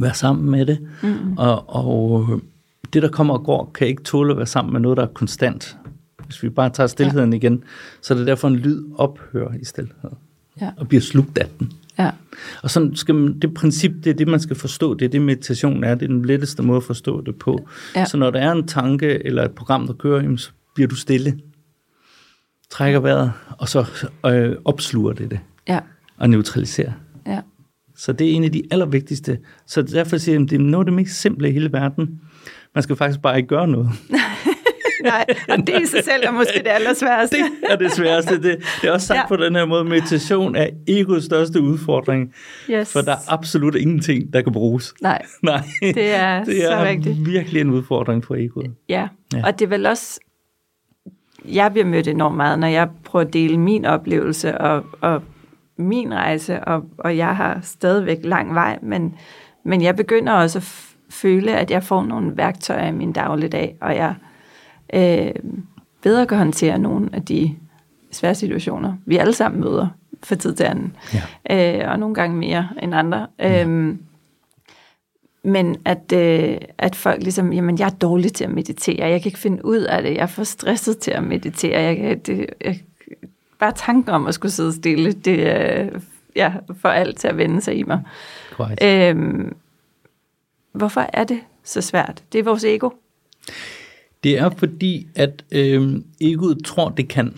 [0.00, 0.78] Vær sammen med det.
[1.02, 1.36] Mm.
[1.36, 2.40] Og, og
[2.92, 5.06] det, der kommer og går, kan ikke tåle at være sammen med noget, der er
[5.06, 5.76] konstant.
[6.24, 7.36] Hvis vi bare tager stillheden ja.
[7.36, 7.64] igen,
[8.02, 10.10] så er det derfor en lyd ophører i stillhed.
[10.60, 10.70] Ja.
[10.76, 11.72] Og bliver slugt af den.
[11.98, 12.10] Ja.
[12.62, 14.94] Og sådan skal man, det princip, det er det, man skal forstå.
[14.94, 15.94] Det er det, meditation er.
[15.94, 17.68] Det er den letteste måde at forstå det på.
[17.96, 18.04] Ja.
[18.04, 20.94] Så når der er en tanke eller et program, der kører, jamen, så bliver du
[20.94, 21.38] stille.
[22.70, 25.40] Trækker vejret, og så øh, opsluger det det.
[25.68, 25.80] Ja.
[26.16, 26.92] Og neutraliserer.
[27.96, 29.38] Så det er en af de allervigtigste.
[29.66, 32.20] Så derfor siger jeg, at det er noget af det mest simple i hele verden.
[32.74, 33.88] Man skal faktisk bare ikke gøre noget.
[35.02, 37.36] Nej, og det i sig selv er måske det allersværeste.
[37.36, 38.42] det er det sværeste.
[38.42, 39.26] Det, det er også sagt ja.
[39.28, 42.34] på den her måde, meditation er egoets største udfordring.
[42.70, 42.92] Yes.
[42.92, 44.94] For der er absolut ingenting, der kan bruges.
[45.02, 45.62] Nej, Nej.
[45.80, 47.26] det er, det er så rigtigt.
[47.26, 48.70] virkelig en udfordring for egoet.
[48.88, 49.08] Ja.
[49.34, 50.20] ja, og det er vel også,
[51.44, 55.22] jeg bliver mødt enormt meget, når jeg prøver at dele min oplevelse og, og
[55.76, 59.14] min rejse, og, og jeg har stadigvæk lang vej, men,
[59.64, 63.96] men jeg begynder også at føle, at jeg får nogle værktøjer i min dagligdag, og
[63.96, 64.14] jeg
[64.94, 65.32] øh,
[66.02, 67.54] bedre kan håndtere nogle af de
[68.10, 69.88] svære situationer, vi alle sammen møder
[70.22, 70.96] for tid til anden.
[71.48, 71.82] Ja.
[71.84, 73.26] Øh, og nogle gange mere end andre.
[73.38, 73.62] Ja.
[73.62, 73.98] Øhm,
[75.42, 79.28] men at, øh, at folk ligesom, jamen jeg er dårlig til at meditere, jeg kan
[79.28, 82.80] ikke finde ud af det, jeg er for stresset til at meditere, jeg, det, jeg,
[83.58, 86.00] bare tanken om at skulle sidde stille, det øh,
[86.36, 88.02] ja, får alt til at vende sig i mig.
[88.82, 89.56] Øhm,
[90.72, 92.22] hvorfor er det så svært?
[92.32, 92.90] Det er vores ego.
[94.24, 97.36] Det er fordi, at øh, egoet tror, det kan.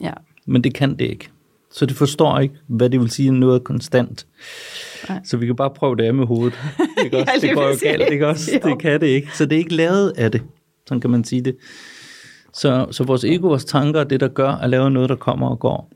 [0.00, 0.12] Ja.
[0.46, 1.28] Men det kan det ikke.
[1.72, 4.26] Så det forstår ikke, hvad det vil sige, noget konstant.
[5.08, 5.20] Nej.
[5.24, 6.58] Så vi kan bare prøve det af med hovedet.
[7.04, 7.32] Ikke også?
[7.42, 8.60] ja, det går jo galt, ikke også?
[8.64, 8.70] Jo.
[8.70, 9.28] Det kan det ikke.
[9.36, 10.42] Så det er ikke lavet af det.
[10.88, 11.56] Sådan kan man sige det.
[12.52, 15.48] Så, så vores ego, vores tanker er det, der gør at lave noget, der kommer
[15.48, 15.90] og går.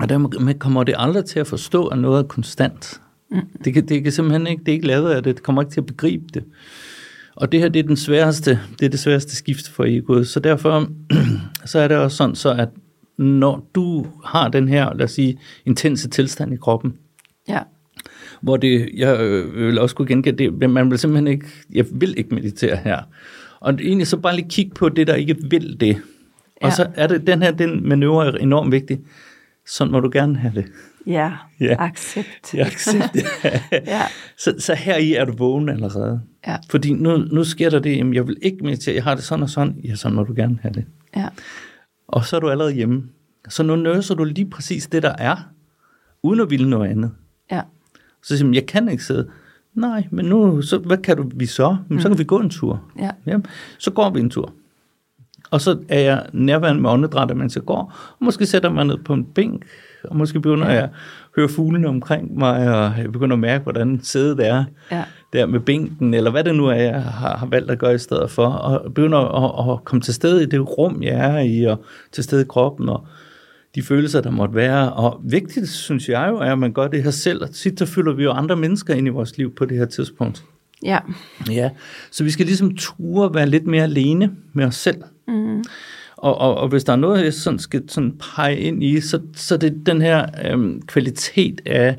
[0.00, 3.00] Og dermed kommer det aldrig til at forstå, at noget er konstant.
[3.30, 3.40] Mm.
[3.64, 5.36] Det, kan, det kan simpelthen ikke, det er ikke lavet af det.
[5.36, 6.44] Det kommer ikke til at begribe det.
[7.36, 10.28] Og det her, det er, den sværeste, det er det sværeste skift for egoet.
[10.28, 10.88] Så derfor
[11.64, 12.68] så er det også sådan, så at
[13.18, 16.94] når du har den her, lad os sige, intense tilstand i kroppen,
[17.48, 17.60] ja.
[18.40, 22.14] hvor det, jeg øh, vil også kunne gengive det, man vil simpelthen ikke, jeg vil
[22.16, 23.02] ikke meditere her.
[23.64, 25.96] Og egentlig så bare lige kigge på det, der ikke vil det.
[26.62, 26.70] Og ja.
[26.70, 29.00] så er det, den her, den manøvre er enormt vigtig.
[29.66, 30.64] Sådan må du gerne have det.
[31.06, 31.76] Ja, ja.
[31.78, 32.54] accept.
[32.54, 33.16] Ja, accept.
[33.72, 34.02] Ja.
[34.38, 36.20] Så, så her i er du vågen allerede.
[36.46, 36.56] Ja.
[36.70, 39.42] Fordi nu, nu sker der det, at jeg vil ikke meditere, jeg har det sådan
[39.42, 39.76] og sådan.
[39.84, 40.84] Ja, sådan må du gerne have det.
[41.16, 41.28] Ja.
[42.08, 43.02] Og så er du allerede hjemme.
[43.48, 45.36] Så nu nøser du lige præcis det, der er,
[46.22, 47.10] uden at ville noget andet.
[47.50, 47.60] Ja.
[48.22, 49.28] Så siger man, jeg kan ikke sidde.
[49.74, 51.76] Nej, men nu, så, hvad kan du, vi så?
[51.88, 52.00] Men, mm.
[52.00, 52.82] Så kan vi gå en tur.
[52.98, 53.10] Ja.
[53.26, 53.38] ja.
[53.78, 54.52] Så går vi en tur.
[55.50, 57.94] Og så er jeg nærværende med åndedrættet, mens jeg går.
[58.18, 59.64] Og måske sætter man ned på en bænk,
[60.04, 60.72] og måske begynder ja.
[60.72, 60.90] jeg at
[61.36, 65.04] høre fuglene omkring mig, og jeg begynder at mærke, hvordan sædet er ja.
[65.32, 67.98] der med bænken, eller hvad det nu er, jeg har, har valgt at gøre i
[67.98, 68.46] stedet for.
[68.46, 72.24] Og begynder at, at komme til stede i det rum, jeg er i, og til
[72.24, 73.06] stede i kroppen, og
[73.74, 74.92] de følelser, der måtte være.
[74.92, 77.42] Og vigtigt, synes jeg jo, er, at man gør det her selv.
[77.42, 79.86] Og tit så fylder vi jo andre mennesker ind i vores liv på det her
[79.86, 80.44] tidspunkt.
[80.84, 80.98] Ja.
[81.50, 81.70] Ja,
[82.10, 85.02] så vi skal ligesom ture være lidt mere alene med os selv.
[85.28, 85.64] Mm.
[86.16, 89.20] Og, og, og hvis der er noget, jeg sådan skal sådan pege ind i, så,
[89.36, 91.96] så det er den her øhm, kvalitet af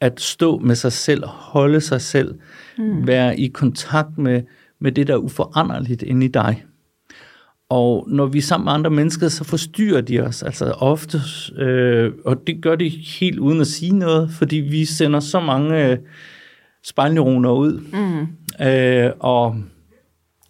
[0.00, 2.34] at stå med sig selv, holde sig selv,
[2.78, 3.06] mm.
[3.06, 4.42] være i kontakt med,
[4.78, 6.64] med det, der er uforanderligt inde i dig.
[7.70, 11.20] Og når vi er sammen med andre mennesker, så forstyrrer de os altså ofte,
[11.56, 15.86] øh, og det gør de helt uden at sige noget, fordi vi sender så mange
[15.86, 15.98] øh,
[16.84, 18.66] spejlneuroner ud, mm.
[18.66, 19.56] øh, og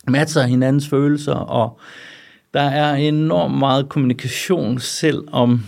[0.09, 1.81] matcher hinandens følelser, og
[2.55, 5.61] der er enormt meget kommunikation, selv om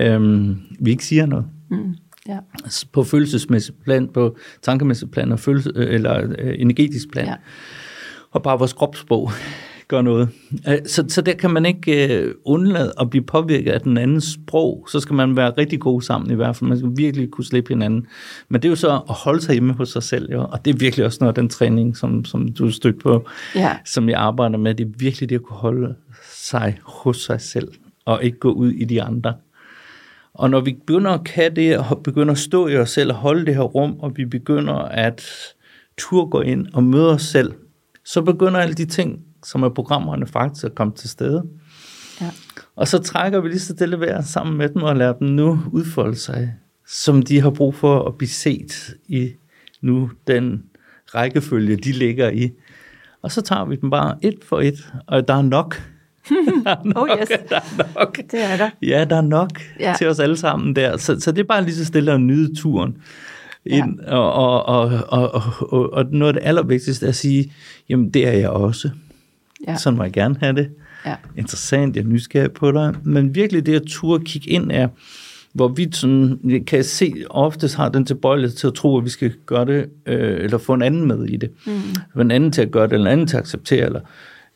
[0.00, 1.46] øhm, vi ikke siger noget.
[1.70, 1.94] Mm,
[2.28, 2.38] ja.
[2.64, 7.26] Altså på følelsesmæssigt plan, på tankemæssigt plan og følelse, øh, eller øh, energetisk plan.
[7.26, 7.34] Ja.
[8.30, 9.30] Og bare vores kropssprog
[9.88, 10.28] gør noget.
[10.86, 14.86] Så, så der kan man ikke øh, undlade at blive påvirket af den andens sprog.
[14.90, 16.68] Så skal man være rigtig god sammen i hvert fald.
[16.68, 18.06] Man skal virkelig kunne slippe hinanden.
[18.48, 20.32] Men det er jo så at holde sig hjemme hos sig selv.
[20.32, 20.46] Jo.
[20.50, 23.28] Og det er virkelig også noget af den træning, som, som du er stødt på,
[23.54, 23.76] ja.
[23.84, 24.74] som jeg arbejder med.
[24.74, 25.94] Det er virkelig det at kunne holde
[26.32, 27.68] sig hos sig selv,
[28.04, 29.34] og ikke gå ud i de andre.
[30.34, 33.16] Og når vi begynder at kan det, og begynder at stå i os selv og
[33.16, 35.24] holde det her rum, og vi begynder at
[35.98, 37.52] tur gå ind og møde os selv,
[38.04, 41.42] så begynder alle de ting, som er programmerne faktisk at komme til stede.
[42.20, 42.30] Ja.
[42.76, 45.60] Og så trækker vi lige så stille vejr sammen med dem og lader dem nu
[45.72, 46.54] udfolde sig,
[46.88, 49.30] som de har brug for at blive set i
[49.80, 50.62] nu den
[51.14, 52.50] rækkefølge, de ligger i.
[53.22, 55.82] Og så tager vi dem bare et for et, og der er nok
[56.64, 57.28] der er nok, Oh, yes.
[57.28, 58.16] der er nok.
[58.16, 58.70] Det er der.
[58.82, 59.94] Ja, der er nok Ja.
[59.98, 60.96] til os alle sammen der.
[60.96, 62.96] Så, så det er bare lige så stille at nyde turen
[63.66, 64.00] ind.
[64.00, 64.16] Ja.
[64.16, 67.52] Og, og, og, og, og, og, og noget af det allervigtigste er at sige,
[67.88, 68.88] jamen det er jeg også.
[68.88, 69.05] Ja.
[69.68, 69.76] Ja.
[69.76, 70.70] Sådan må jeg gerne have det.
[71.06, 71.14] Ja.
[71.36, 72.94] Interessant, jeg er nysgerrig på dig.
[73.04, 74.88] Men virkelig det at turde kigge ind er,
[75.52, 79.32] hvor vi sådan, kan se, oftest har den tilbøjelighed til at tro, at vi skal
[79.46, 81.50] gøre det, øh, eller få en anden med i det.
[81.66, 82.20] Mm.
[82.20, 84.00] En anden til at gøre det, eller en anden til at acceptere, eller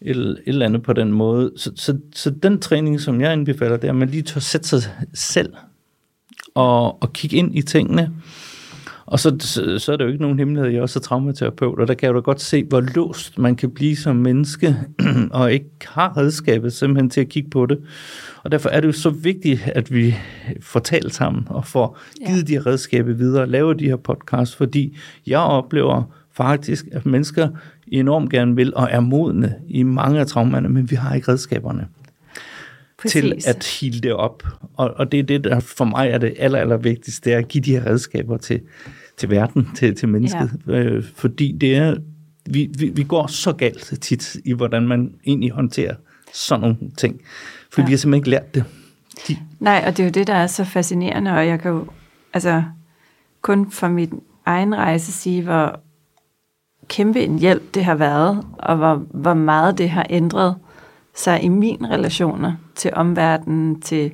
[0.03, 1.53] et, et eller andet på den måde.
[1.57, 4.69] Så, så, så den træning, som jeg anbefaler, det er, at man lige tør sætte
[4.69, 4.83] sig
[5.15, 5.53] selv
[6.55, 8.11] og, og kigge ind i tingene.
[9.11, 11.79] Og så, så, så er det jo ikke nogen hemmelighed, jeg er også er traumaterapeut,
[11.79, 14.77] og der kan jeg jo da godt se, hvor låst man kan blive som menneske,
[15.31, 17.79] og ikke har redskabet simpelthen til at kigge på det.
[18.43, 20.15] Og derfor er det jo så vigtigt, at vi
[20.61, 24.97] får talt sammen og får givet de her redskaber videre, laver de her podcasts, fordi
[25.27, 27.49] jeg oplever faktisk, at mennesker
[27.87, 31.87] enormt gerne vil og er modne i mange af traumerne, men vi har ikke redskaberne
[33.09, 33.47] til Præcis.
[33.47, 34.43] at hele det op.
[34.77, 37.39] Og, og det er det, der for mig er det aller, aller vigtigste, det er
[37.39, 38.61] at give de her redskaber til,
[39.21, 40.51] til verden, til, til mennesket.
[40.67, 40.73] Ja.
[40.73, 41.97] Øh, fordi det er,
[42.51, 45.95] vi, vi, vi går så galt tit i, hvordan man egentlig håndterer
[46.35, 47.21] sådan nogle ting.
[47.73, 47.83] For Ja.
[47.83, 47.87] ja.
[47.87, 48.65] vi har simpelthen ikke lært det.
[49.29, 51.87] De, Nej, og det er jo det, der er så fascinerende, og jeg kan jo
[52.33, 52.63] altså
[53.43, 55.81] kun fra min egen rejse sige, hvor
[56.89, 60.57] kæmpe en hjælp det har været, og hvor, hvor meget det har ændret
[61.15, 64.13] sig i mine relationer til omverdenen, til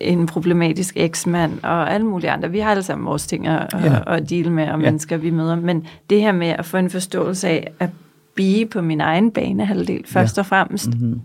[0.00, 2.50] en problematisk eksmand og alle mulige andre.
[2.50, 3.78] Vi har alle sammen vores ting at, Ja.
[3.78, 3.96] ja.
[3.96, 4.76] at, at deale med, og Ja.
[4.76, 5.56] mennesker vi møder.
[5.56, 7.90] Men det her med at få en forståelse af at
[8.34, 10.40] blive på min egen banehalvdel, først Ja.
[10.42, 11.20] og fremmest, mm-hmm.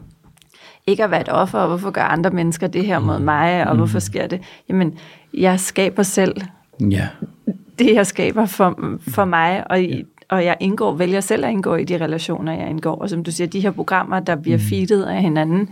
[0.88, 3.76] ikke at være et offer, og hvorfor gør andre mennesker det her mod mig, og
[3.76, 4.42] hvorfor sker det?
[4.70, 4.98] Jamen,
[5.34, 6.42] jeg skaber selv
[6.92, 7.08] Ja,
[7.80, 11.76] det, jeg skaber for, for mig, og, i, og jeg indgår, vælger selv at indgå
[11.76, 12.96] i de relationer, jeg indgår.
[12.96, 15.70] Og som du siger, de her programmer, der bliver feedet af hinanden,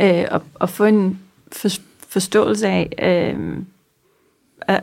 [0.00, 1.18] øh, og, og få en
[1.52, 1.68] for,
[2.08, 3.56] forståelse af, øh,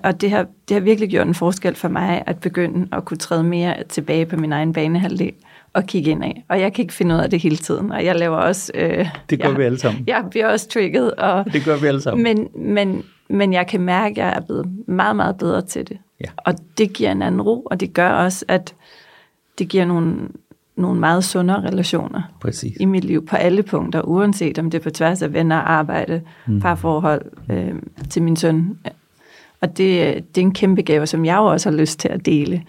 [0.04, 3.18] og- det har, det har virkelig gjort en forskel for mig, at begynde at kunne
[3.18, 5.34] træde mere tilbage på min egen banehalvdel
[5.74, 6.44] og kigge ind af.
[6.50, 8.72] Og jeg kan ikke finde ud af det hele tiden, og jeg laver også...
[8.76, 10.04] Øh, det gør jeg, vi alle sammen.
[10.08, 12.24] Jeg bliver også trigget, og, Det gør vi alle sammen.
[12.24, 15.98] men, men, men jeg kan mærke, at jeg er blevet meget, meget bedre til det.
[16.22, 16.30] Ja.
[16.38, 18.74] Og det giver en anden ro, og det gør også, at
[19.60, 20.18] det giver nogle,
[20.76, 22.78] nogle meget sundere relationer Præcis.
[22.80, 26.22] i mit liv på alle punkter, uanset om det er på tværs af venner, arbejde,
[26.48, 26.60] mm.
[26.60, 27.74] parforhold øh,
[28.10, 28.78] til min søn.
[29.62, 29.78] Og det,
[30.36, 32.64] det er en kæmpe gave, som jeg også har lyst til at dele.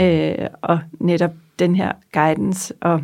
[0.00, 3.02] Øh, og netop den her guidance, og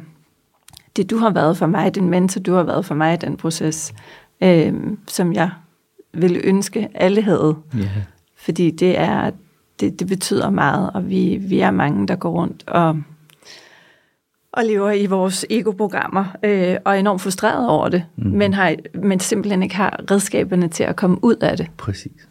[0.96, 3.36] det du har været for mig, den mentor du har været for mig i den
[3.36, 3.94] proces,
[4.40, 4.72] øh,
[5.06, 5.50] som jeg
[6.14, 7.56] ville ønske alle havde.
[7.78, 7.88] Ja.
[8.36, 9.30] Fordi det er
[9.80, 12.96] det, det betyder meget, og vi, vi er mange, der går rundt og,
[14.56, 18.30] og lever i vores ego-programmer, øh, og er enormt frustreret over det, mm.
[18.30, 21.66] men, har, men simpelthen ikke har redskaberne til at komme ud af det.
[21.76, 22.28] Præcis.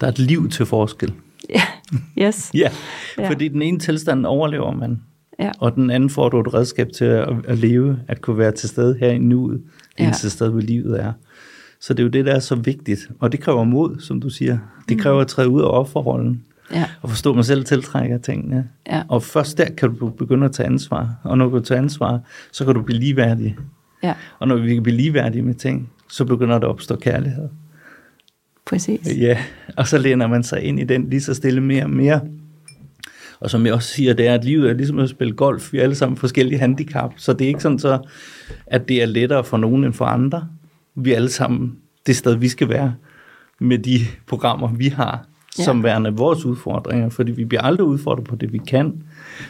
[0.00, 1.12] Der er et liv til forskel.
[1.50, 1.62] Ja,
[2.18, 2.50] yes.
[2.54, 2.70] Ja,
[3.18, 3.28] ja.
[3.30, 5.00] fordi den ene tilstand overlever man,
[5.40, 5.50] Ja.
[5.58, 8.68] og den anden får du et redskab til at, at leve, at kunne være til
[8.68, 9.62] stede her i nuet,
[9.98, 10.12] Ja.
[10.20, 11.12] til sted, hvor livet er.
[11.80, 13.00] Så det er jo det, der er så vigtigt.
[13.20, 14.58] Og det kræver mod, som du siger.
[14.88, 16.84] Det kræver at træde ud af offerrollen, Ja.
[17.02, 18.68] og forstå, at man selv tiltrækker tingene.
[18.86, 19.02] Ja.
[19.08, 21.14] Og først der kan du begynde at tage ansvar.
[21.22, 22.20] Og når du tager ansvar,
[22.52, 23.56] så kan du blive ligeværdig.
[24.02, 27.48] ja, Og når vi kan blive ligeværdige med ting, så begynder der at opstå kærlighed.
[28.66, 29.16] præcis.
[29.18, 29.38] Ja,
[29.76, 32.20] og så læner man sig ind i den lige så stille mere og mere.
[33.40, 35.72] Og som jeg også siger, det er, at livet er ligesom at spille golf.
[35.72, 37.98] Vi er alle sammen forskellige handicap, så det er ikke sådan så,
[38.66, 40.48] at det er lettere for nogen end for andre.
[40.94, 42.94] Vi er alle sammen det sted, vi skal være
[43.60, 45.26] med de programmer, vi har,
[45.58, 45.64] Ja.
[45.64, 49.02] som værende vores udfordringer, fordi vi bliver aldrig udfordret på det, vi kan,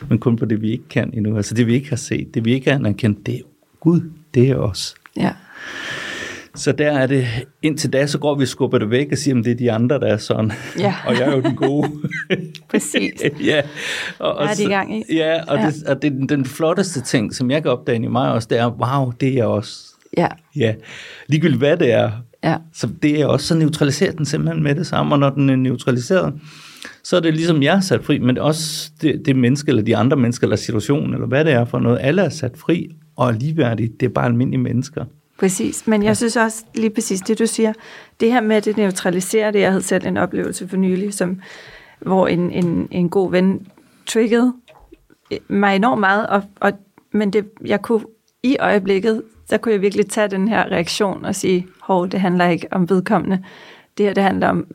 [0.09, 1.37] men kun på det, vi ikke kan endnu.
[1.37, 3.39] Altså det, vi ikke har set, det, vi ikke har anerkendt, det er
[3.81, 4.01] Gud,
[4.35, 4.95] det er os.
[5.17, 5.31] Ja,
[6.55, 7.27] Så der er det,
[7.63, 9.73] indtil da, så går vi og skubber det væk og siger, at det er de
[9.73, 10.53] andre, der er sådan.
[10.79, 10.95] Ja.
[11.07, 11.91] og jeg er jo den gode.
[12.71, 13.13] præcis.
[13.45, 13.63] ja.
[14.19, 15.03] Og, Hvad er og de i gang i?
[15.13, 15.67] Ja, og, Ja.
[15.67, 18.71] Det, og det, den flotteste ting, som jeg kan opdage i mig også, det er,
[18.71, 19.81] wow, det er jeg også.
[20.17, 20.75] Ja, Ja,
[21.27, 22.11] ligegyldigt hvad det er.
[22.45, 25.51] Ja, Så det er også, så neutraliserer den simpelthen med det samme, og når den
[25.51, 26.35] er neutraliseret,
[27.03, 29.97] så er det ligesom jeg er sat fri, men også det, det menneske, eller de
[29.97, 31.99] andre mennesker, eller situationen, eller hvad det er for noget.
[32.01, 33.93] Alle er sat fri og er ligeværdige.
[34.01, 35.05] Det er bare almindelige mennesker.
[35.39, 35.87] præcis.
[35.87, 37.73] Men jeg synes også lige præcis det, du siger,
[38.21, 41.41] det her med, at det neutraliserer det, jeg havde selv en oplevelse for nylig, som,
[42.01, 43.67] hvor en, en, en god ven
[44.07, 44.53] triggede
[45.49, 46.73] mig enormt meget, og, og,
[47.13, 48.01] men det, jeg kunne
[48.43, 52.49] i øjeblikket, så kunne jeg virkelig tage den her reaktion og sige, hov, det handler
[52.49, 53.45] ikke om vedkommende.
[53.99, 54.67] Det her, det handler om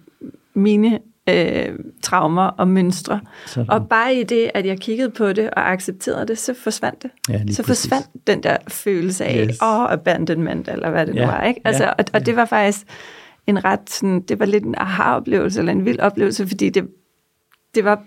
[0.53, 0.99] mine
[1.29, 3.19] øh, traumer og mønstre.
[3.45, 3.69] Sådan.
[3.69, 7.11] Og bare i det, at jeg kiggede på det og accepterede det, så forsvandt det.
[7.29, 7.87] Ja, så præcis.
[7.87, 9.57] forsvandt den der følelse af, Yes.
[9.61, 11.43] oh, abandonment, eller hvad det Ja, nu var.
[11.43, 11.61] Ikke?
[11.63, 12.85] Altså, ja, og, og det var faktisk
[13.47, 16.87] en ret, sådan, det var lidt en aha-oplevelse, eller en vild oplevelse, fordi det,
[17.75, 18.03] det var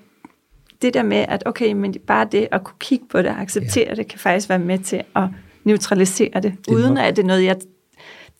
[0.83, 3.89] det der med, at okay, men bare det at kunne kigge på det og acceptere
[3.89, 3.95] ja.
[3.95, 5.23] det, kan faktisk være med til at
[5.65, 7.57] neutralisere det, Det uden nok- at det er noget, jeg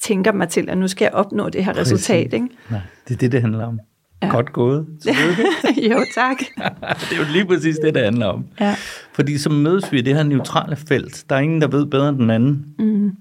[0.01, 1.93] tænker mig til, at nu skal jeg opnå det her Præcis.
[1.93, 2.33] resultat.
[2.33, 2.49] Ikke?
[2.71, 3.81] Nej, det er det, det handler om.
[4.23, 4.29] Ja.
[4.29, 4.87] Godt gået.
[5.91, 6.39] Jo, tak.
[7.11, 8.45] det er jo lige præcis det, det handler om.
[8.61, 8.75] Ja.
[9.13, 11.25] Fordi så mødes vi i det her neutrale felt.
[11.29, 12.67] Der er ingen, der ved bedre end den anden.
[12.79, 13.13] Mm.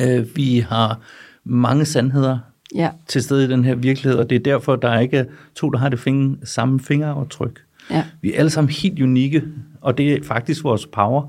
[0.00, 1.00] Øh, vi har
[1.44, 2.38] mange sandheder
[2.74, 5.70] Ja, til stede i den her virkelighed, og det er derfor, der er ikke to,
[5.70, 7.60] der har det finger, samme fingeraftryk.
[7.90, 9.42] ja, Vi er alle sammen helt unikke,
[9.80, 11.26] og det er faktisk vores power.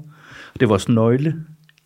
[0.53, 1.35] Det er vores nøgle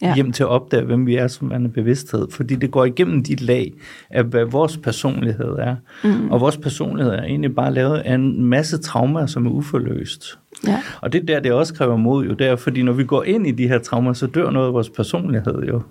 [0.01, 0.15] Ja.
[0.15, 2.27] hjem til at opdage, hvem vi er som en bevidsthed.
[2.31, 3.73] Fordi det går igennem de lag
[4.09, 5.75] af, hvad vores personlighed er.
[6.03, 6.31] Mm.
[6.31, 10.39] Og vores personlighed er egentlig bare lavet af en masse traumer, som er uforløst.
[10.67, 13.23] ja, Og det er der, det også kræver mod jo, der, fordi når vi går
[13.23, 15.81] ind i de her traumer, så dør noget af vores personlighed jo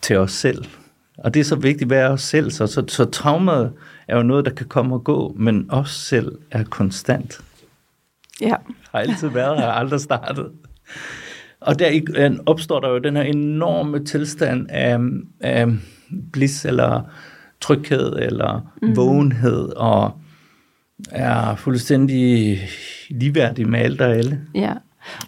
[0.00, 0.64] til os selv.
[1.18, 2.50] Og det er så vigtigt, hvad er os selv?
[2.50, 3.72] Så, så, så traumet
[4.08, 7.40] er jo noget, der kan komme og gå, men os selv er konstant.
[8.40, 8.54] ja,
[8.92, 10.50] Har altid været her, aldrig startet.
[11.60, 14.98] Og der i- opstår der jo den her enorme tilstand af,
[15.40, 15.66] af
[16.32, 17.02] bliss, eller
[17.60, 18.96] tryghed, eller mm.
[18.96, 20.20] vågenhed, og
[21.10, 22.58] er fuldstændig
[23.10, 24.40] ligeværdig med alt og alle.
[24.54, 24.74] ja.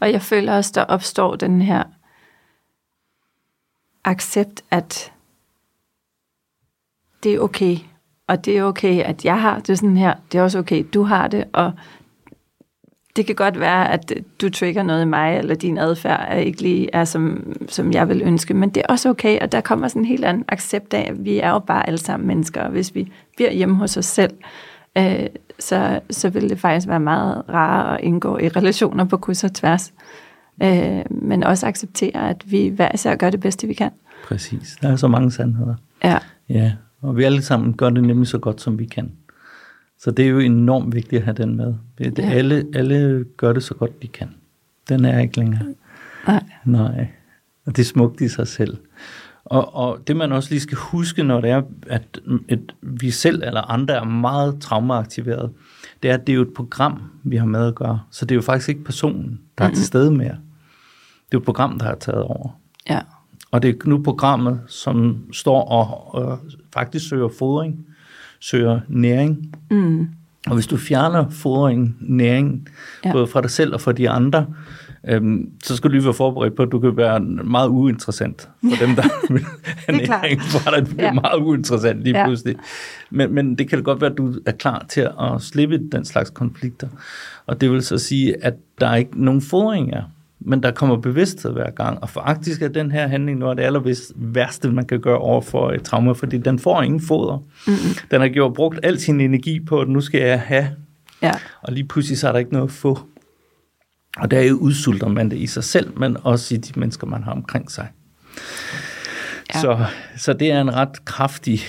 [0.01, 1.83] Og jeg føler også, der opstår den her
[4.05, 5.13] accept, at
[7.23, 7.77] det er okay.
[8.27, 10.15] Og det er okay, at jeg har det sådan her.
[10.33, 11.45] Det er også okay, du har det.
[11.53, 11.73] Og
[13.17, 16.63] det kan godt være, at du trigger noget i mig, eller din adfærd er ikke
[16.63, 18.55] lige er, som, som jeg vil ønske.
[18.55, 21.25] Men det er også okay, og der kommer sådan en helt anden accept af, at
[21.25, 22.63] vi er jo bare alle sammen mennesker.
[22.63, 24.33] Og hvis vi bliver hjemme hos os selv,
[24.99, 25.27] øh,
[25.59, 29.55] så, så vil det faktisk være meget rarere at indgå i relationer på kryds og
[29.55, 29.93] tværs.
[30.63, 33.91] Øh, men også acceptere, at vi hver især gør det bedste, vi kan.
[34.25, 34.79] Præcis.
[34.83, 35.75] Der er så mange sandheder.
[36.05, 36.19] Ja,
[36.51, 39.13] Ja, og vi alle sammen gør det nemlig så godt, som vi kan.
[40.01, 41.75] Så det er jo enormt vigtigt at have den med.
[41.99, 42.31] Det, Ja.
[42.31, 44.29] alle, alle gør det så godt, de kan.
[44.89, 45.75] Den er ikke længere.
[46.27, 47.09] nej, Nej,
[47.67, 48.77] og det er smukt i sig selv.
[49.45, 53.43] Og, og det man også lige skal huske, når det er, at et, vi selv
[53.47, 55.51] eller andre er meget traumaaktiveret,
[56.03, 58.01] det er, at det er jo et program, vi har med at gøre.
[58.11, 60.29] Så det er jo faktisk ikke personen, der er til stede mere.
[60.29, 62.49] Det er jo et program, der har taget over.
[62.89, 63.01] ja,
[63.51, 66.39] Og det er nu programmet, som står og, og
[66.75, 67.87] faktisk søger fodring,
[68.41, 69.55] søger næring.
[69.71, 70.09] mm,
[70.47, 72.69] Og hvis du fjerner fodringen, næringen,
[73.05, 73.13] Ja.
[73.13, 74.47] både fra dig selv og fra de andre,
[75.09, 78.87] øhm, så skal du lige være forberedt på, at du kan være meget uinteressant for
[78.87, 79.43] dem, der vil
[79.89, 80.87] have Det er næring fra dig.
[80.87, 81.13] Du bliver Ja.
[81.13, 82.27] meget uinteressant lige Ja.
[82.27, 82.57] pludselig.
[83.11, 86.31] Men, men det kan godt være, at du er klar til at slippe den slags
[86.31, 86.89] konflikter.
[87.47, 90.03] Og det vil så sige, at der er ikke nogen fodringer,
[90.41, 92.03] men der kommer bevidsthed hver gang.
[92.03, 95.41] Og faktisk er den her handling noget af det aller værste, man kan gøre over
[95.41, 97.37] for et trauma, fordi den får ingen foder.
[97.37, 98.09] Mm-hmm.
[98.11, 100.69] Den har gjort brugt al sin energi på, at nu skal jeg have
[101.23, 101.33] ja,
[101.63, 102.99] og lige pludselig så er der ikke noget at få.
[104.17, 107.33] Og der udsulter man det i sig selv, men også i de mennesker, man har
[107.33, 107.89] omkring sig.
[109.55, 109.61] Ja.
[109.61, 109.85] Så,
[110.17, 111.61] så det er en ret kraftig,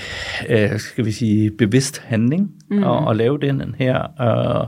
[0.50, 2.84] øh, skal vi sige, bevidst handling mm.
[2.84, 4.68] at, at lave den her, øh,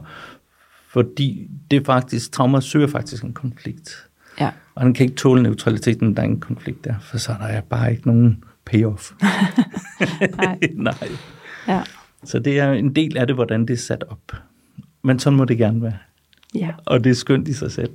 [0.94, 4.08] fordi det faktisk, trauma søger faktisk en konflikt.
[4.40, 7.32] ja, Og den kan ikke tåle neutraliteten, når der er ingen konflikt der, for så
[7.32, 9.12] er der bare ikke nogen payoff.
[10.38, 10.60] Nej.
[10.76, 10.94] Nej.
[11.68, 11.82] ja,
[12.24, 14.32] Så det er en del af det, hvordan det er sat op.
[15.02, 15.98] Men sådan må det gerne være.
[16.56, 17.90] ja, Og det er skønt i sig selv.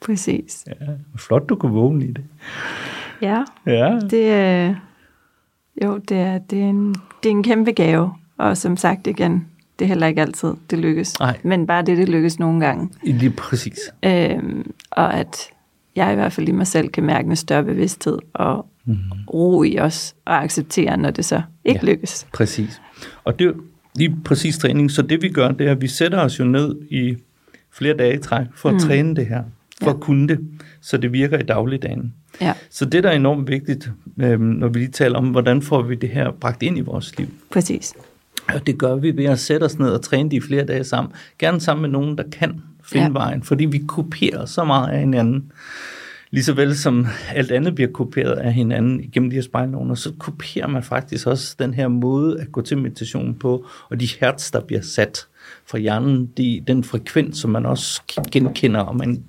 [0.00, 0.64] præcis.
[0.66, 2.24] Ja, flot, du kunne vågne i det.
[3.22, 4.74] Ja, Ja, det er,
[5.84, 6.88] jo, det er, det, er en,
[7.22, 8.12] det er en kæmpe gave.
[8.36, 9.46] Og som sagt igen,
[9.80, 11.18] det er heller ikke altid, det lykkes.
[11.20, 11.38] Nej.
[11.42, 12.88] Men bare det, det lykkes nogle gange.
[13.02, 13.78] lige præcis.
[14.04, 15.36] Øhm, og at
[15.96, 18.96] jeg i hvert fald i mig selv kan mærke en større bevidsthed og mm.
[19.34, 21.90] ro i os og acceptere, når det så ikke Ja.
[21.92, 22.26] lykkes.
[22.32, 22.80] Præcis.
[23.24, 23.52] Og det er
[23.96, 24.90] lige præcis træning.
[24.90, 27.16] Så det vi gør, det er, at vi sætter os jo ned i
[27.72, 28.78] flere dage i træk for at mm.
[28.80, 29.42] træne det her.
[29.82, 29.94] For Ja.
[29.94, 30.40] at kunne det,
[30.80, 32.14] så det virker i dagligdagen.
[32.40, 35.82] Ja, Så det, der er enormt vigtigt, øhm, når vi lige taler om, hvordan får
[35.82, 37.26] vi det her bragt ind i vores liv.
[37.50, 37.94] præcis.
[38.54, 40.84] Og det gør vi ved at sætte os ned og træne de i flere dage
[40.84, 41.12] sammen.
[41.38, 43.08] Gerne sammen med nogen, der kan finde Ja.
[43.08, 43.12] ja.
[43.12, 45.52] vejen, fordi vi kopierer så meget af hinanden.
[46.32, 50.12] Lige så vel som alt andet bliver kopieret af hinanden igennem de her spejlnoner, så
[50.18, 54.50] kopierer man faktisk også den her måde at gå til meditation på, og de hertz,
[54.50, 55.26] der bliver sat
[55.66, 59.22] fra hjernen, de, den frekvens, som man også genkender, og man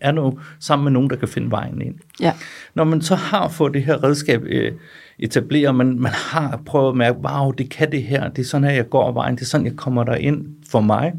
[0.00, 1.94] er nu sammen med nogen, der kan finde vejen ind.
[2.20, 2.32] Ja,
[2.74, 4.72] Når man så har fået det her redskab øh,
[5.22, 8.64] etablere, man, man har prøvet at mærke, wow, det kan det her, det er sådan
[8.64, 11.12] her, jeg går vejen, det er sådan, jeg kommer der ind for mig,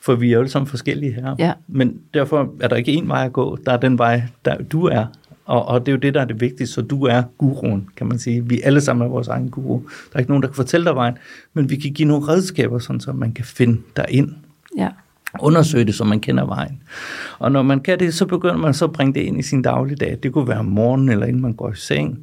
[0.00, 1.34] for vi er jo alle sammen forskellige her.
[1.38, 1.52] Ja.
[1.68, 4.86] Men derfor er der ikke en vej at gå, der er den vej, der du
[4.86, 5.06] er,
[5.44, 8.06] og, og det er jo det, der er det vigtige, så du er guruen, kan
[8.06, 8.48] man sige.
[8.48, 9.80] Vi alle sammen er vores egen guru.
[9.82, 11.14] Der er ikke nogen, der kan fortælle dig vejen,
[11.54, 14.34] men vi kan give nogle redskaber, sådan, så man kan finde dig ind
[14.76, 14.88] Ja.
[15.40, 16.82] Undersøge det, så man kender vejen.
[17.38, 19.62] Og når man kan det, så begynder man så at bringe det ind i sin
[19.62, 20.18] dagligdag.
[20.22, 22.18] Det kunne være om morgenen, eller inden man går i seng.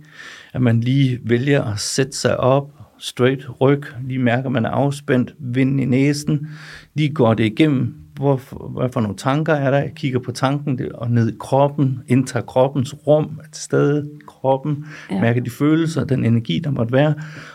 [0.54, 4.70] At man lige vælger at sætte sig op, straight ryg, lige mærker, at man er
[4.70, 6.48] afspændt, vinden i næsen,
[6.94, 8.42] lige går det igennem, hvor,
[8.80, 12.46] hvad for nogle tanker er der, jeg kigger på tanken og ned i kroppen, indtager
[12.46, 15.22] kroppens rum, er til stede kroppen, ja.
[15.22, 17.14] mærker de følelser, den energi, der måtte være,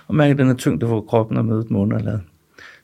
[0.09, 2.21] og mærker den her tyngde, hvor kroppen er mødet med underlaget.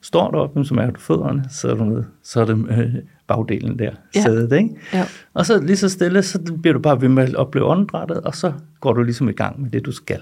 [0.03, 2.95] Står du op, så mærker du fødderne, sidder du ned, så er det øh,
[3.27, 4.21] bagdelen der, Ja.
[4.21, 4.69] sædet, ikke?
[4.93, 5.05] Ja.
[5.33, 8.35] Og så lige så stille, så bliver du bare ved med at opleve åndedrættet, og
[8.35, 10.19] så går du ligesom i gang med det, du skal.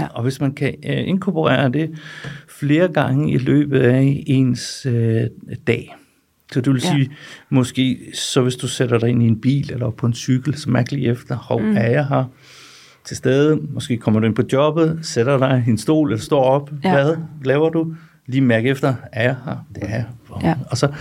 [0.00, 0.06] Ja.
[0.06, 1.90] Og hvis man kan øh, inkorporere det
[2.48, 5.20] flere gange i løbet af ens øh,
[5.66, 5.96] dag,
[6.52, 6.90] så det vil Ja.
[6.90, 7.10] sige,
[7.50, 10.70] måske så hvis du sætter dig ind i en bil eller på en cykel, så
[10.70, 11.76] mærk lige efter, hov, mm.
[11.76, 12.24] er jeg her
[13.04, 13.58] til stede?
[13.70, 16.70] Måske kommer du ind på jobbet, sætter dig i en stol eller står op.
[16.84, 16.90] Ja.
[16.92, 17.94] Hvad laver du?
[18.26, 19.56] Lige mærk efter, er jeg her?
[19.74, 20.06] Det er jeg.
[20.42, 20.54] Ja.
[20.70, 20.92] Og så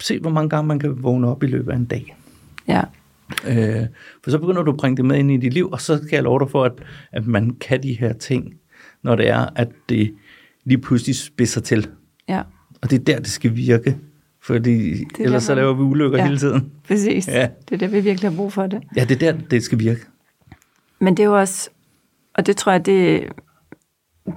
[0.00, 2.16] se, hvor mange gange man kan vågne op i løbet af en dag.
[2.68, 2.82] Ja.
[3.46, 3.86] Øh,
[4.24, 6.16] for så begynder du at bringe det med ind i dit liv, og så skal
[6.16, 6.72] jeg love dig for, at,
[7.12, 8.54] at man kan de her ting,
[9.02, 10.14] når det er, at det
[10.64, 11.88] lige pludselig spidser til.
[12.28, 12.42] Ja.
[12.82, 13.96] Og det er der, det skal virke.
[14.42, 16.24] Fordi der, ellers så man- laver vi ulykker Ja.
[16.24, 16.72] hele tiden.
[16.88, 17.28] Præcis.
[17.28, 17.48] Ja.
[17.68, 18.82] Det er det, vi virkelig har brug for det.
[18.96, 20.00] Ja, det er der, det skal virke.
[20.98, 21.70] Men det er jo også,
[22.34, 23.24] og det tror jeg, det,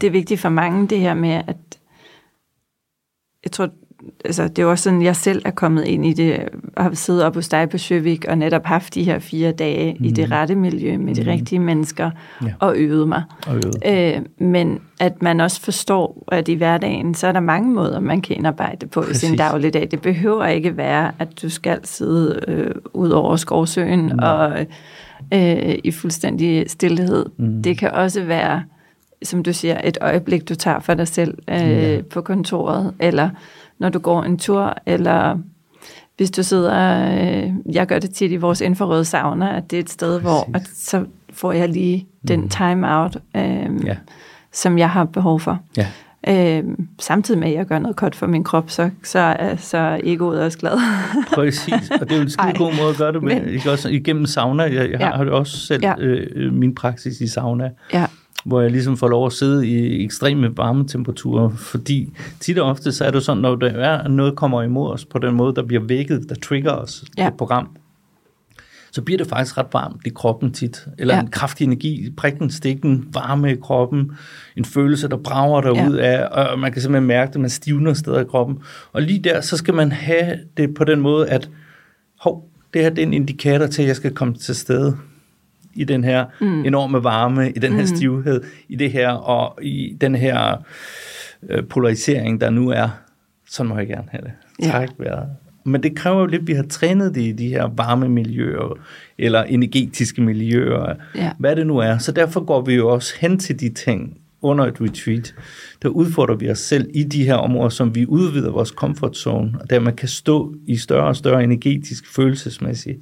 [0.02, 1.58] det er vigtigt for mange, det her med, at
[3.46, 3.70] jeg tror,
[4.26, 6.40] altså det er jo også sådan, jeg selv er kommet ind i det,
[6.76, 9.96] og har siddet op hos dig på Sjøvik, og netop haft de her fire dage
[10.00, 10.06] mm.
[10.06, 12.12] i det rette miljø med de rigtige mennesker,
[12.44, 12.48] Ja.
[12.60, 13.24] og øvet mig.
[13.48, 13.76] Og øvet.
[14.18, 18.22] Øh, men at man også forstår, at i hverdagen, så er der mange måder, man
[18.22, 19.24] kan indarbejde på Præcis.
[19.24, 19.88] i sin dagligdag.
[19.92, 24.20] Det behøver ikke være, at du skal sidde øh, ud over skovsøen Mm.
[24.22, 24.66] og
[25.34, 27.26] øh, i fuldstændig stillhed.
[27.38, 27.64] Mm.
[27.64, 28.64] Det kan også være,
[29.24, 32.02] som du siger, et øjeblik, du tager for dig selv øh, Ja.
[32.10, 33.30] på kontoret, eller
[33.80, 35.38] når du går en tur, eller
[36.18, 36.74] hvis du sidder,
[37.46, 40.24] øh, jeg gør det tit i vores infrarøde sauna, at det er et sted, Præcis.
[40.24, 43.96] hvor at så får jeg lige den time out, øh, Ja.
[44.52, 45.60] som jeg har behov for.
[45.78, 45.88] Ja.
[46.28, 46.64] Øh,
[47.00, 50.42] samtidig med, at jeg gør noget godt for min krop, så, så er så egoet
[50.42, 50.72] også glad.
[51.36, 53.42] Præcis, og det er jo en skide god måde at gøre det med.
[53.42, 54.64] men- Ikke også igennem sauna.
[54.64, 55.10] Jeg, jeg Ja.
[55.12, 55.94] har jo også selv ja.
[56.00, 57.70] øh, min praksis i sauna.
[57.94, 58.06] ja,
[58.46, 63.06] hvor jeg ligesom får lov at sidde i ekstreme varmetemperaturer, fordi tit og ofte så
[63.06, 65.84] er det sådan, når der er noget kommer imod os på den måde, der bliver
[65.84, 67.28] vækket, der trigger os Ja.
[67.28, 67.70] et program,
[68.92, 70.88] så bliver det faktisk ret varmt i kroppen tit.
[70.98, 71.22] Eller ja.
[71.22, 74.12] en kraftig energi, prikken, stikken, varme i kroppen,
[74.58, 76.04] en følelse, der brager derud ja.
[76.04, 78.60] af, og man kan simpelthen mærke det, man stivner steder i kroppen.
[78.94, 81.50] Og lige der, så skal man have det på den måde, at
[82.22, 84.98] hov, det her det er en indikator til, at jeg skal komme til stede
[85.76, 86.66] i den her mm.
[86.66, 87.88] enorme varme, i den her mm.
[87.88, 90.64] stivhed, i det her, og i den her
[91.50, 92.90] øh, polarisering, der nu er.
[93.50, 94.32] Sådan må jeg gerne have det.
[94.62, 94.72] Ja.
[94.72, 95.28] Træk vejret.
[95.66, 98.80] Men det kræver jo lidt, at vi har trænet det i de her varme miljøer,
[99.18, 101.32] eller energetiske miljøer, Ja.
[101.40, 101.98] hvad det nu er.
[101.98, 105.36] Så derfor går vi jo også hen til de ting under et retreat.
[105.82, 109.54] Der udfordrer vi os selv i de her områder, som vi udvider vores comfort zone,
[109.62, 113.00] og der man kan stå i større og større energetisk, følelsesmæssigt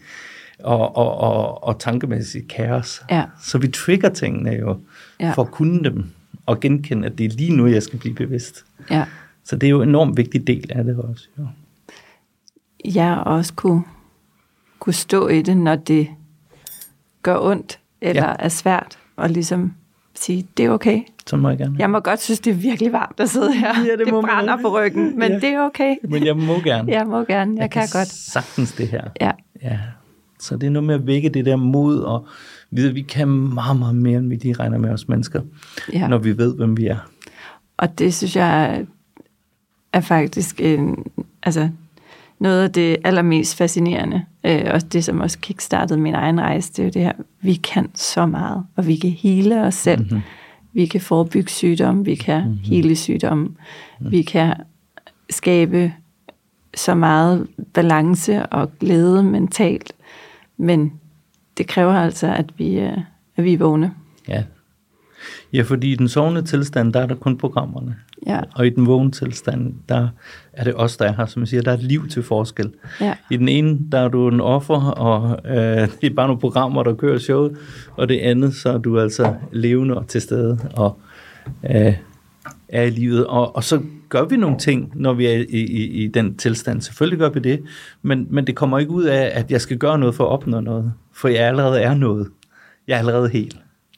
[0.60, 3.02] og, og, og, og tankemæssigt kaos.
[3.12, 3.24] Ja.
[3.44, 4.80] Så vi trigger tingene jo,
[5.20, 5.26] Ja.
[5.26, 5.32] ja.
[5.32, 6.06] for at kunne dem,
[6.46, 8.66] og genkende, at det er lige nu, jeg skal blive bevidst.
[8.90, 9.06] ja.
[9.46, 11.28] Så det er jo en enormt vigtig del af det også.
[11.40, 11.48] Jo.
[12.96, 13.84] jeg også kunne,
[14.80, 16.08] kunne stå i det, når det
[17.22, 18.30] gør ondt, eller ja.
[18.30, 18.36] Ja.
[18.40, 19.74] er svært, og ligesom
[20.16, 21.02] sige, det er okay.
[21.28, 21.76] Så må jeg gerne.
[21.80, 23.74] Jeg må godt synes, det er virkelig varmt at sidde her.
[23.86, 25.40] Ja, det det brænder på ryggen, men Ja.
[25.40, 25.96] det er okay.
[26.04, 26.92] Men jeg må gerne.
[26.92, 28.08] Jeg må gerne, jeg, jeg kan, kan godt.
[28.08, 29.04] sagtens det her.
[29.22, 29.32] Ja,
[29.64, 29.80] Ja.
[30.44, 32.26] Så det er noget med at vække det der mod, og
[32.72, 35.42] vide, at vi kan meget, meget mere, end vi lige regner med os mennesker,
[35.94, 36.08] ja.
[36.08, 36.98] når vi ved, hvem vi er.
[37.78, 38.86] Og det synes jeg
[39.94, 41.04] er, faktisk en,
[41.44, 41.70] altså,
[42.40, 46.80] noget af det allermest fascinerende, øh, og det som også kickstartede min egen rejse, det
[46.80, 50.02] er jo det her, vi kan så meget, og vi kan hele os selv.
[50.02, 50.22] Mm-hmm.
[50.74, 52.60] Vi kan forebygge sygdomme, vi kan mm-hmm.
[52.64, 54.12] hele sygdomme, mm-hmm.
[54.12, 54.54] vi kan
[55.30, 55.94] skabe
[56.76, 59.94] så meget balance og glæde mentalt,
[60.58, 60.94] men
[61.58, 62.98] det kræver altså, at vi, øh,
[63.36, 63.94] at vi er vågne.
[64.28, 64.44] Ja.
[65.54, 67.96] Ja, fordi i den sovende tilstand, der er der kun programmerne.
[68.28, 68.40] Ja.
[68.56, 70.08] Og i den vågne tilstand, der
[70.54, 72.74] er det os, der er her, som jeg siger, der er et liv til forskel.
[73.02, 73.14] Ja.
[73.32, 76.84] I den ene, der er du en offer, og øh, det er bare nogle programmer,
[76.84, 77.58] der kører showet,
[77.96, 81.00] og det andet, så er du altså levende og til stede, og
[81.70, 81.94] øh,
[82.74, 83.28] er i livet.
[83.28, 86.82] Og, og så gør vi nogle ting, når vi er i, i, i den tilstand.
[86.82, 87.64] Selvfølgelig gør vi det,
[88.02, 90.60] men, men det kommer ikke ud af, at jeg skal gøre noget for at opnå
[90.60, 92.28] noget, for jeg allerede er noget.
[92.88, 93.58] Jeg er allerede helt.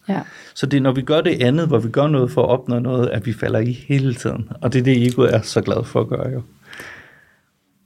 [0.10, 0.22] Ja.
[0.56, 2.80] Så det er, når vi gør det andet, hvor vi gør noget for at opnå
[2.80, 4.50] noget, at vi falder i hele tiden.
[4.62, 6.42] Og det er det, ego er så glad for at gøre jo.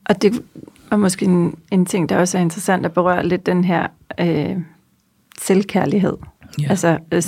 [0.10, 0.44] Og det
[0.90, 3.88] var måske en, en ting, der også er interessant at berøre lidt den her
[4.20, 4.58] øh,
[5.42, 6.18] selvkærlighed.
[6.62, 6.68] Ja.
[6.70, 7.22] Altså øh,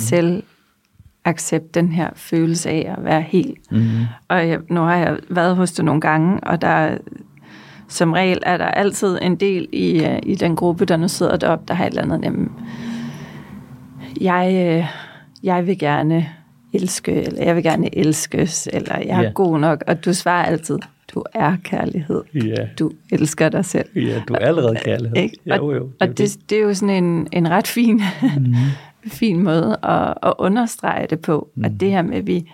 [1.26, 3.72] selvaccept, den her følelse af at være helt.
[3.72, 4.04] Mm-hmm.
[4.28, 6.98] Og jeg, nu har jeg været hos dig nogle gange, og der
[7.88, 11.36] som regel er der altid en del i, øh, i den gruppe, der nu sidder
[11.36, 12.52] deroppe, der har et eller andet, jamen,
[14.20, 14.86] jeg, øh,
[15.42, 16.28] jeg vil gerne
[16.72, 19.30] elske, eller jeg vil gerne elskes, eller jeg er Ja.
[19.34, 20.78] god nok, og du svarer altid,
[21.14, 22.22] du er kærlighed.
[22.34, 22.66] Ja.
[22.78, 23.88] Du elsker dig selv.
[23.96, 25.16] ja, du er allerede kærlighed.
[25.16, 25.36] Ikke?
[25.50, 28.02] Og jo, jo, og det, det er jo sådan en, en ret fin,
[28.38, 28.54] mm.
[29.06, 31.48] Fin måde at, at understrege det på.
[31.54, 31.64] Mm.
[31.64, 32.50] At det her med, at vi,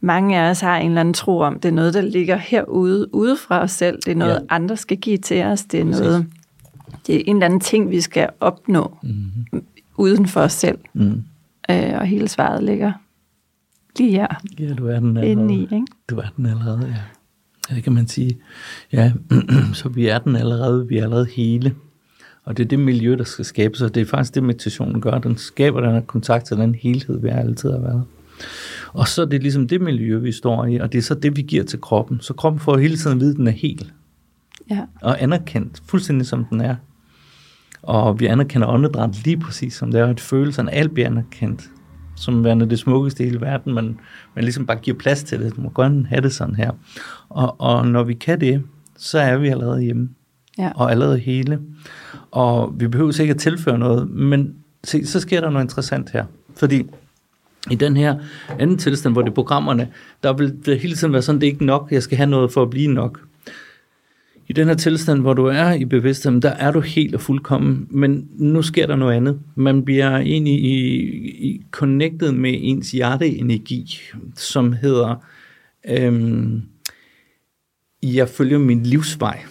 [0.00, 3.14] mange af os har en eller anden tro om, det er noget, der ligger herude,
[3.14, 3.98] ude fra os selv.
[4.06, 4.38] Det er noget, Ja.
[4.48, 5.62] andre skal give til os.
[5.64, 6.00] Det er Præcis.
[6.00, 6.26] noget,
[7.06, 9.64] det er en eller anden ting, vi skal opnå mm.
[9.96, 10.78] uden for os selv.
[10.94, 11.22] Mm.
[11.70, 12.92] Øh, og hele svaret ligger
[13.98, 14.26] lige her,
[14.58, 15.32] Ja, du er den allerede.
[15.32, 15.60] inde i.
[15.62, 15.86] Ikke?
[16.10, 17.00] Du er den allerede, ja.
[17.70, 18.38] Ja, Det kan man sige.
[18.92, 19.12] Ja,
[19.72, 21.74] så vi er den allerede, vi er allerede hele.
[22.44, 25.18] Og det er det miljø, der skal skabes, og det er faktisk det, meditationen gør.
[25.18, 28.04] Den skaber den her kontakt til den helhed, vi altid har været.
[28.92, 31.36] Og så er det ligesom det miljø, vi står i, og det er så det,
[31.36, 32.20] vi giver til kroppen.
[32.20, 33.92] Så kroppen får hele tiden at vide, at den er hel
[34.70, 34.80] Ja.
[35.02, 36.76] og anerkendt, fuldstændig som den er.
[37.82, 41.70] Og vi anerkender åndedræt lige præcis som det er, at følelserne, alt bliver anerkendt
[42.16, 44.00] som værende det smukkeste i hele verden, men
[44.34, 45.56] man ligesom bare giver plads til det.
[45.56, 46.70] Du må godt have det sådan her.
[47.28, 48.62] Og, og når vi kan det,
[48.96, 50.08] så er vi allerede hjemme,
[50.58, 50.70] Ja.
[50.74, 51.60] og allerede hele.
[52.30, 56.24] Og vi behøver sikkert at tilføre noget, men se, så sker der noget interessant her.
[56.56, 56.82] Fordi
[57.70, 58.18] i den her
[58.58, 59.88] anden tilstand, hvor det er programmerne,
[60.22, 62.52] der vil det hele tiden være sådan, det er ikke nok, jeg skal have noget
[62.52, 63.20] for at blive nok.
[64.48, 67.86] I den her tilstand, hvor du er i bevidstheden, der er du helt og fuldkommen,
[67.90, 69.40] men nu sker der noget andet.
[69.54, 70.96] Man bliver egentlig i,
[71.48, 74.00] i connected med ens hjerteenergi,
[74.36, 75.24] som hedder,
[75.88, 76.62] øhm,
[78.02, 79.42] jeg følger min livsvej.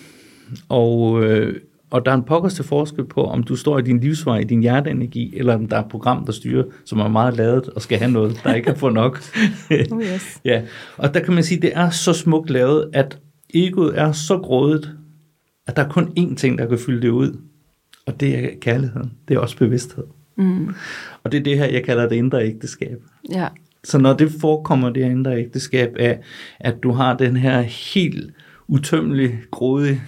[0.70, 1.56] Og, øh,
[1.89, 4.43] og der er en pokkers til forskel på, om du står i din livsvej, i
[4.43, 7.82] din hjerteenergi, eller om der er et program, der styrer, som er meget lavet og
[7.82, 9.22] skal have noget, der ikke kan få nok.
[9.91, 10.41] Oh yes.
[10.45, 10.62] Ja,
[10.97, 13.20] og der kan man sige, at det er så smukt lavet, at
[13.54, 14.89] egoet er så grådigt,
[15.68, 17.38] at der er kun én ting, der kan fylde det ud.
[18.06, 19.12] Og det er kærligheden.
[19.28, 20.04] Det er også bevidsthed.
[20.36, 20.76] Mm.
[21.24, 22.97] Og det er det her, jeg kalder det indre ægteskab.
[23.32, 23.47] Ja.
[23.84, 26.20] Så når det forekommer, det her indre ægteskab, af,
[26.60, 28.34] at du har den her helt
[28.68, 30.01] utømmelig, grådige...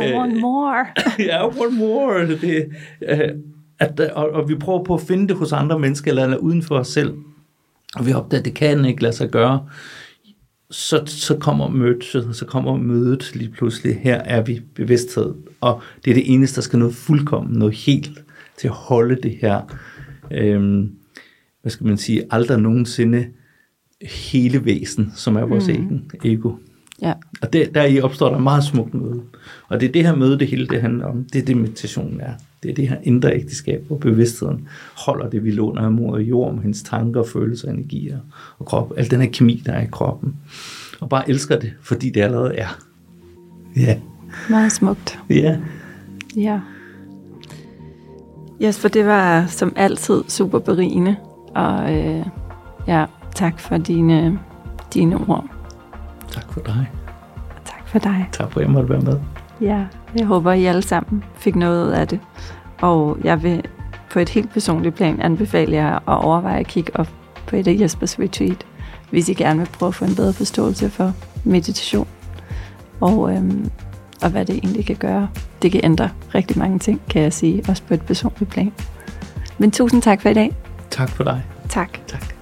[0.00, 0.86] I want more.
[1.28, 2.26] ja, one more.
[2.26, 2.68] Det,
[3.08, 3.18] øh,
[3.78, 6.62] at, og, og vi prøver på at finde det hos andre mennesker, eller, eller uden
[6.62, 7.14] for os selv.
[7.94, 9.66] Og vi opdager, at det kan ikke lade sig gøre.
[10.70, 14.00] Så, så kommer mødet, så kommer mødet lige pludselig.
[14.02, 18.10] Her er vi bevidsthed, og det er det eneste, der skal noget fuldkommen, noget helt
[18.58, 19.60] til at holde det her,
[20.30, 20.90] øhm,
[21.62, 23.26] hvad skal man sige, aldrig nogensinde
[24.02, 25.74] hele væsen, som er vores mm.
[25.74, 26.52] egen ego.
[27.02, 27.12] Ja.
[27.42, 29.22] Og der, der i opstår der meget smukt møde.
[29.68, 31.24] Og det er det her møde, det hele det handler om.
[31.32, 32.32] Det er det, meditationen er.
[32.62, 34.68] Det er det her indre ægteskab, hvor bevidstheden
[35.06, 38.18] holder det, vi låner af mor og jord, med hendes tanker, følelser, energier
[38.58, 38.92] og krop.
[38.96, 40.36] Al den her kemi, der er i kroppen.
[41.00, 42.78] Og bare elsker det, fordi det allerede er.
[43.76, 43.98] Ja.
[44.50, 45.18] Meget smukt.
[45.30, 45.58] Ja.
[46.36, 46.60] Ja.
[48.60, 51.16] Jesper, det var som altid super berigende.
[51.54, 52.26] Og øh,
[52.86, 54.38] ja, tak for dine,
[54.94, 55.61] dine ord.
[56.32, 56.90] Tak for dig.
[57.56, 58.28] Og tak for dig.
[58.32, 59.18] Tak for, at jeg måtte være med.
[59.60, 59.84] Ja,
[60.18, 62.20] jeg håber, I alle sammen fik noget ud af det.
[62.80, 63.62] Og jeg vil
[64.10, 67.08] på et helt personligt plan anbefale jer at overveje at kigge op
[67.46, 68.66] på et af Jespers retreat,
[69.10, 71.12] hvis I gerne vil prøve at få en bedre forståelse for
[71.44, 72.08] meditation.
[73.00, 73.70] Og, øhm,
[74.22, 75.28] og hvad det egentlig kan gøre.
[75.62, 78.72] Det kan ændre rigtig mange ting, kan jeg sige, også på et personligt plan.
[79.58, 80.56] Men tusind tak for i dag.
[80.90, 81.44] Tak for dig.
[81.68, 81.98] Tak.
[82.06, 82.41] Tak.